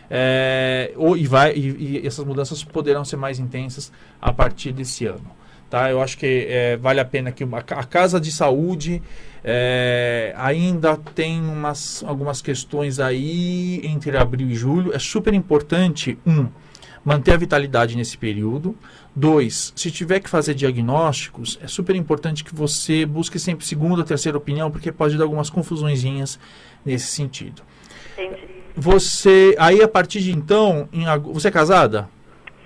É, 0.10 0.92
ou, 0.96 1.18
e, 1.18 1.26
vai, 1.26 1.54
e, 1.54 2.00
e 2.04 2.08
essas 2.08 2.26
mudanças 2.26 2.64
poderão 2.64 3.04
ser 3.04 3.16
mais 3.16 3.40
intensas 3.40 3.92
a 4.22 4.32
partir 4.32 4.72
desse 4.72 5.06
ano. 5.06 5.32
Tá? 5.70 5.90
Eu 5.90 6.02
acho 6.02 6.20
que 6.20 6.46
é, 6.48 6.78
vale 6.78 7.00
a 7.00 7.06
pena 7.06 7.32
que 7.32 7.44
uma, 7.44 7.58
a 7.58 7.84
casa 7.84 8.22
de 8.22 8.32
saúde 8.32 9.02
é, 9.44 10.32
ainda 10.38 10.96
tem 11.16 11.42
umas, 11.42 12.04
algumas 12.06 12.44
questões 12.44 13.00
aí 13.00 13.82
entre 13.84 14.16
abril 14.16 14.50
e 14.50 14.54
julho. 14.54 14.94
É 14.94 15.00
super 15.00 15.34
importante, 15.34 16.16
um, 16.28 16.48
manter 17.04 17.34
a 17.34 17.38
vitalidade 17.38 17.96
nesse 17.98 18.18
período. 18.18 18.76
Dois, 19.16 19.74
se 19.76 19.92
tiver 19.92 20.20
que 20.20 20.30
fazer 20.30 20.54
diagnósticos, 20.54 21.60
é 21.62 21.68
super 21.68 21.96
importante 21.96 22.44
que 22.44 22.56
você 22.56 23.06
busque 23.06 23.38
sempre 23.38 23.66
segunda, 23.66 24.04
terceira 24.04 24.38
opinião, 24.38 24.72
porque 24.72 24.92
pode 24.92 25.18
dar 25.18 25.26
algumas 25.26 25.50
confusõezinhas 25.50 26.40
nesse 26.86 27.08
sentido. 27.08 27.62
Entendi. 28.18 28.54
Você, 28.76 29.56
aí 29.60 29.82
a 29.84 29.88
partir 29.88 30.20
de 30.22 30.32
então, 30.32 30.90
em, 30.92 31.06
você 31.32 31.50
é 31.50 31.52
casada? 31.52 32.10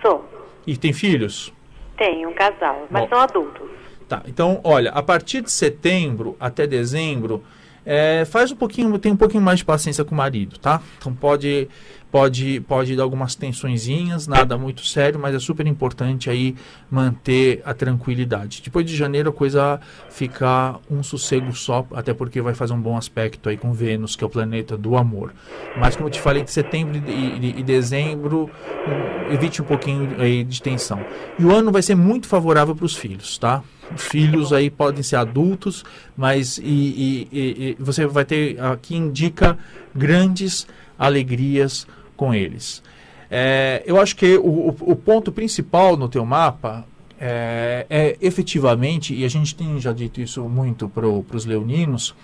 Sou. 0.02 0.24
E 0.66 0.78
tem 0.78 0.94
filhos? 0.94 1.54
Tenho 1.98 2.30
um 2.30 2.34
casal, 2.34 2.88
mas 2.90 3.04
Bom. 3.04 3.10
são 3.10 3.20
adultos. 3.20 3.70
Tá, 4.08 4.24
então, 4.26 4.62
olha, 4.64 4.92
a 4.92 5.04
partir 5.04 5.42
de 5.42 5.52
setembro 5.52 6.38
até 6.40 6.66
dezembro, 6.66 7.44
é, 7.86 8.24
faz 8.26 8.52
um 8.52 8.56
pouquinho, 8.56 8.98
tem 9.00 9.12
um 9.12 9.18
pouquinho 9.18 9.42
mais 9.42 9.60
de 9.60 9.66
paciência 9.66 10.04
com 10.06 10.14
o 10.14 10.18
marido, 10.18 10.58
tá? 10.58 10.82
Então 10.98 11.14
pode, 11.14 11.68
pode, 12.12 12.60
pode 12.62 12.96
dar 12.96 13.04
algumas 13.04 13.36
tensõezinhas, 13.36 14.28
nada 14.28 14.58
muito 14.58 14.86
sério, 14.86 15.20
mas 15.20 15.36
é 15.36 15.40
super 15.40 15.66
importante 15.68 16.30
aí 16.30 16.56
manter 16.90 17.62
a 17.66 17.74
tranquilidade. 17.74 18.62
Depois 18.64 18.86
de 18.86 18.96
janeiro 18.96 19.30
a 19.30 19.34
coisa 19.34 19.80
ficar 20.10 20.80
um 20.90 21.04
sossego 21.04 21.54
só, 21.56 21.86
até 21.94 22.14
porque 22.14 22.42
vai 22.42 22.54
fazer 22.54 22.74
um 22.74 22.82
bom 22.82 22.98
aspecto 22.98 23.50
aí 23.50 23.58
com 23.58 23.74
Vênus, 23.74 24.16
que 24.16 24.24
é 24.24 24.28
o 24.28 24.30
planeta 24.30 24.78
do 24.78 24.96
amor. 24.98 25.34
Mas 25.80 25.96
como 25.96 26.08
eu 26.08 26.12
te 26.12 26.22
falei, 26.22 26.44
de 26.44 26.52
setembro 26.52 26.98
e, 27.08 27.60
e- 27.60 27.64
dezembro, 27.64 28.50
hum, 28.88 29.34
evite 29.34 29.62
um 29.62 29.66
pouquinho 29.66 30.16
aí 30.20 30.44
de 30.44 30.62
tensão. 30.62 31.00
E 31.38 31.44
o 31.44 31.54
ano 31.54 31.72
vai 31.72 31.82
ser 31.82 31.96
muito 31.96 32.28
favorável 32.28 32.76
para 32.76 32.86
os 32.86 32.96
filhos, 32.96 33.38
tá? 33.38 33.62
Os 33.94 34.04
filhos 34.04 34.52
aí 34.54 34.70
podem 34.70 35.04
ser 35.04 35.16
adultos, 35.18 35.84
mas 36.16 36.58
e- 36.58 36.64
e- 36.64 37.28
e 37.32 37.78
você 37.80 38.06
vai 38.06 38.26
ter 38.26 38.60
aqui 38.60 38.96
indica 38.96 39.58
grandes 39.94 40.68
alegrias 40.98 41.88
com 42.18 42.34
eles. 42.34 42.84
É, 43.32 43.82
eu 43.86 44.00
acho 44.02 44.16
que 44.16 44.36
o, 44.38 44.70
o- 44.82 44.96
ponto 44.96 45.32
principal 45.32 45.96
no 45.96 46.10
teu 46.10 46.26
mapa 46.26 46.86
é, 47.20 47.86
é 47.90 48.18
efetivamente, 48.22 49.14
e 49.14 49.24
a 49.24 49.30
gente 49.30 49.56
tem 49.56 49.80
já 49.80 49.92
dito 49.94 50.20
isso 50.20 50.44
muito 50.44 50.90
para 50.90 51.08
os 51.08 51.46
leoninos, 51.46 52.16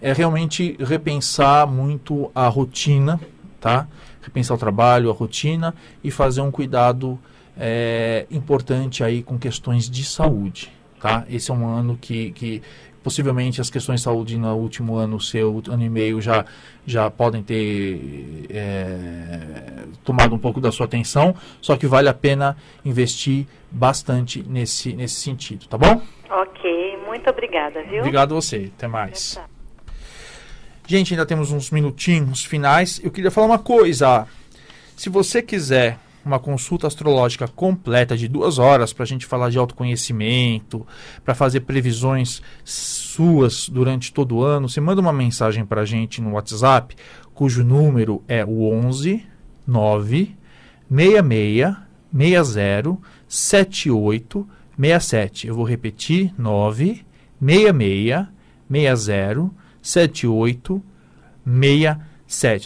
é 0.00 0.12
realmente 0.12 0.76
repensar 0.80 1.66
muito 1.66 2.30
a 2.34 2.46
rotina, 2.48 3.18
tá? 3.60 3.86
Repensar 4.22 4.54
o 4.54 4.58
trabalho, 4.58 5.10
a 5.10 5.14
rotina 5.14 5.74
e 6.02 6.10
fazer 6.10 6.40
um 6.42 6.50
cuidado 6.50 7.18
é, 7.56 8.26
importante 8.30 9.02
aí 9.04 9.22
com 9.22 9.38
questões 9.38 9.88
de 9.88 10.04
saúde, 10.04 10.70
tá? 11.00 11.24
Esse 11.30 11.50
é 11.50 11.54
um 11.54 11.66
ano 11.66 11.96
que, 12.00 12.32
que 12.32 12.62
possivelmente 13.04 13.60
as 13.60 13.68
questões 13.68 14.00
de 14.00 14.04
saúde 14.04 14.38
no 14.38 14.56
último 14.56 14.96
ano, 14.96 15.20
seu 15.20 15.62
ano 15.68 15.84
e 15.84 15.90
meio 15.90 16.20
já 16.20 16.46
já 16.86 17.10
podem 17.10 17.42
ter 17.42 18.46
é, 18.50 19.84
tomado 20.02 20.34
um 20.34 20.38
pouco 20.38 20.60
da 20.60 20.72
sua 20.72 20.86
atenção, 20.86 21.36
só 21.60 21.76
que 21.76 21.86
vale 21.86 22.08
a 22.08 22.14
pena 22.14 22.56
investir 22.84 23.46
bastante 23.70 24.42
nesse 24.42 24.94
nesse 24.94 25.16
sentido, 25.16 25.66
tá 25.66 25.76
bom? 25.76 26.00
Ok, 26.30 26.98
muito 27.06 27.28
obrigada, 27.28 27.82
viu? 27.84 27.98
Obrigado 27.98 28.32
a 28.32 28.40
você, 28.40 28.72
até 28.74 28.88
mais. 28.88 29.38
Gente, 30.86 31.14
ainda 31.14 31.24
temos 31.24 31.52
uns 31.52 31.70
minutinhos 31.70 32.44
finais. 32.44 33.00
Eu 33.02 33.10
queria 33.10 33.30
falar 33.30 33.46
uma 33.46 33.58
coisa. 33.58 34.26
Se 34.96 35.08
você 35.08 35.40
quiser 35.40 35.98
uma 36.24 36.38
consulta 36.38 36.86
astrológica 36.86 37.46
completa 37.46 38.16
de 38.16 38.28
duas 38.28 38.58
horas 38.58 38.92
para 38.92 39.02
a 39.02 39.06
gente 39.06 39.26
falar 39.26 39.50
de 39.50 39.58
autoconhecimento, 39.58 40.86
para 41.24 41.34
fazer 41.34 41.60
previsões 41.60 42.40
suas 42.64 43.68
durante 43.68 44.12
todo 44.12 44.36
o 44.36 44.42
ano, 44.42 44.68
você 44.68 44.80
manda 44.80 45.00
uma 45.00 45.12
mensagem 45.12 45.64
para 45.64 45.82
a 45.82 45.84
gente 45.84 46.20
no 46.20 46.32
WhatsApp, 46.32 46.96
cujo 47.34 47.62
número 47.64 48.22
é 48.26 48.44
o 48.44 48.64
11 48.70 49.24
9 49.66 50.36
66 50.88 51.76
60 52.12 52.98
78 53.28 54.48
67. 54.76 55.46
Eu 55.46 55.54
vou 55.54 55.64
repetir: 55.64 56.32
9 56.38 57.04
66 57.40 58.26
60 58.70 59.50
78 59.82 60.82
67. 61.44 62.13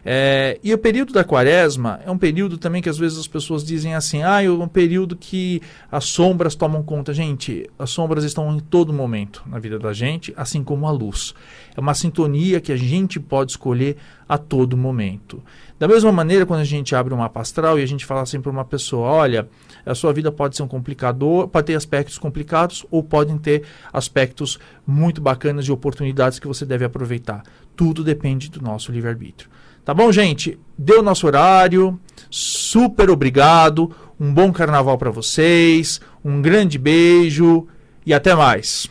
É, 0.09 0.61
e 0.62 0.72
o 0.72 0.79
período 0.79 1.12
da 1.12 1.24
quaresma 1.24 2.00
é 2.07 2.11
um 2.11 2.16
período 2.16 2.57
também 2.57 2.81
que 2.81 2.88
às 2.88 2.96
vezes 2.96 3.18
as 3.18 3.26
pessoas 3.26 3.64
dizem 3.64 3.94
assim: 3.94 4.22
ah, 4.22 4.42
é 4.42 4.48
um 4.48 4.68
período 4.68 5.16
que 5.16 5.61
as 5.90 6.05
sombras 6.05 6.55
tomam 6.55 6.83
conta. 6.83 7.12
Gente, 7.12 7.68
as 7.79 7.90
sombras 7.90 8.22
estão 8.22 8.55
em 8.55 8.61
todo 8.61 8.92
momento 8.92 9.42
na 9.46 9.59
vida 9.59 9.79
da 9.79 9.92
gente, 9.92 10.33
assim 10.37 10.62
como 10.62 10.87
a 10.87 10.92
luz. 10.92 11.35
É 11.76 11.81
uma 11.81 11.92
sintonia 11.92 12.61
que 12.61 12.70
a 12.70 12.76
gente 12.76 13.18
pode 13.18 13.52
escolher 13.52 13.96
a 14.29 14.38
todo 14.38 14.76
momento. 14.76 15.42
Da 15.79 15.88
mesma 15.88 16.12
maneira, 16.12 16.46
quando 16.46 16.61
a 16.61 16.64
gente 16.64 16.94
abre 16.94 17.12
um 17.12 17.18
mapa 17.18 17.40
astral 17.40 17.79
e 17.79 17.83
a 17.83 17.87
gente 17.87 18.07
fala 18.07 18.22
assim 18.22 18.40
para 18.40 18.50
uma 18.50 18.64
pessoa: 18.64 19.09
olha, 19.09 19.48
a 19.87 19.94
sua 19.94 20.12
vida 20.12 20.33
pode 20.33 20.57
ser 20.57 20.62
um 20.62 20.68
complicador, 20.68 21.49
pode 21.49 21.68
ter 21.68 21.75
aspectos 21.75 22.18
complicados 22.18 22.85
ou 22.90 23.03
podem 23.03 23.38
ter 23.38 23.62
aspectos 23.92 24.59
muito 24.87 25.20
bacanas 25.20 25.64
de 25.64 25.72
oportunidades 25.72 26.38
que 26.38 26.49
você 26.49 26.66
deve 26.66 26.85
aproveitar. 26.85 27.42
Tudo 27.77 28.03
depende 28.03 28.51
do 28.51 28.61
nosso 28.61 28.90
livre-arbítrio. 28.90 29.49
Tá 29.85 29.94
bom, 29.94 30.11
gente? 30.11 30.59
Deu 30.77 31.03
nosso 31.03 31.29
horário. 31.29 31.99
Super 32.29 33.09
obrigado. 33.09 33.94
Um 34.18 34.35
bom 34.35 34.53
carnaval 34.53 34.99
para 34.99 35.11
vocês. 35.11 36.01
Um 36.25 36.42
grande 36.42 36.77
beijo 36.77 37.68
e 38.05 38.12
até 38.12 38.35
mais. 38.35 38.90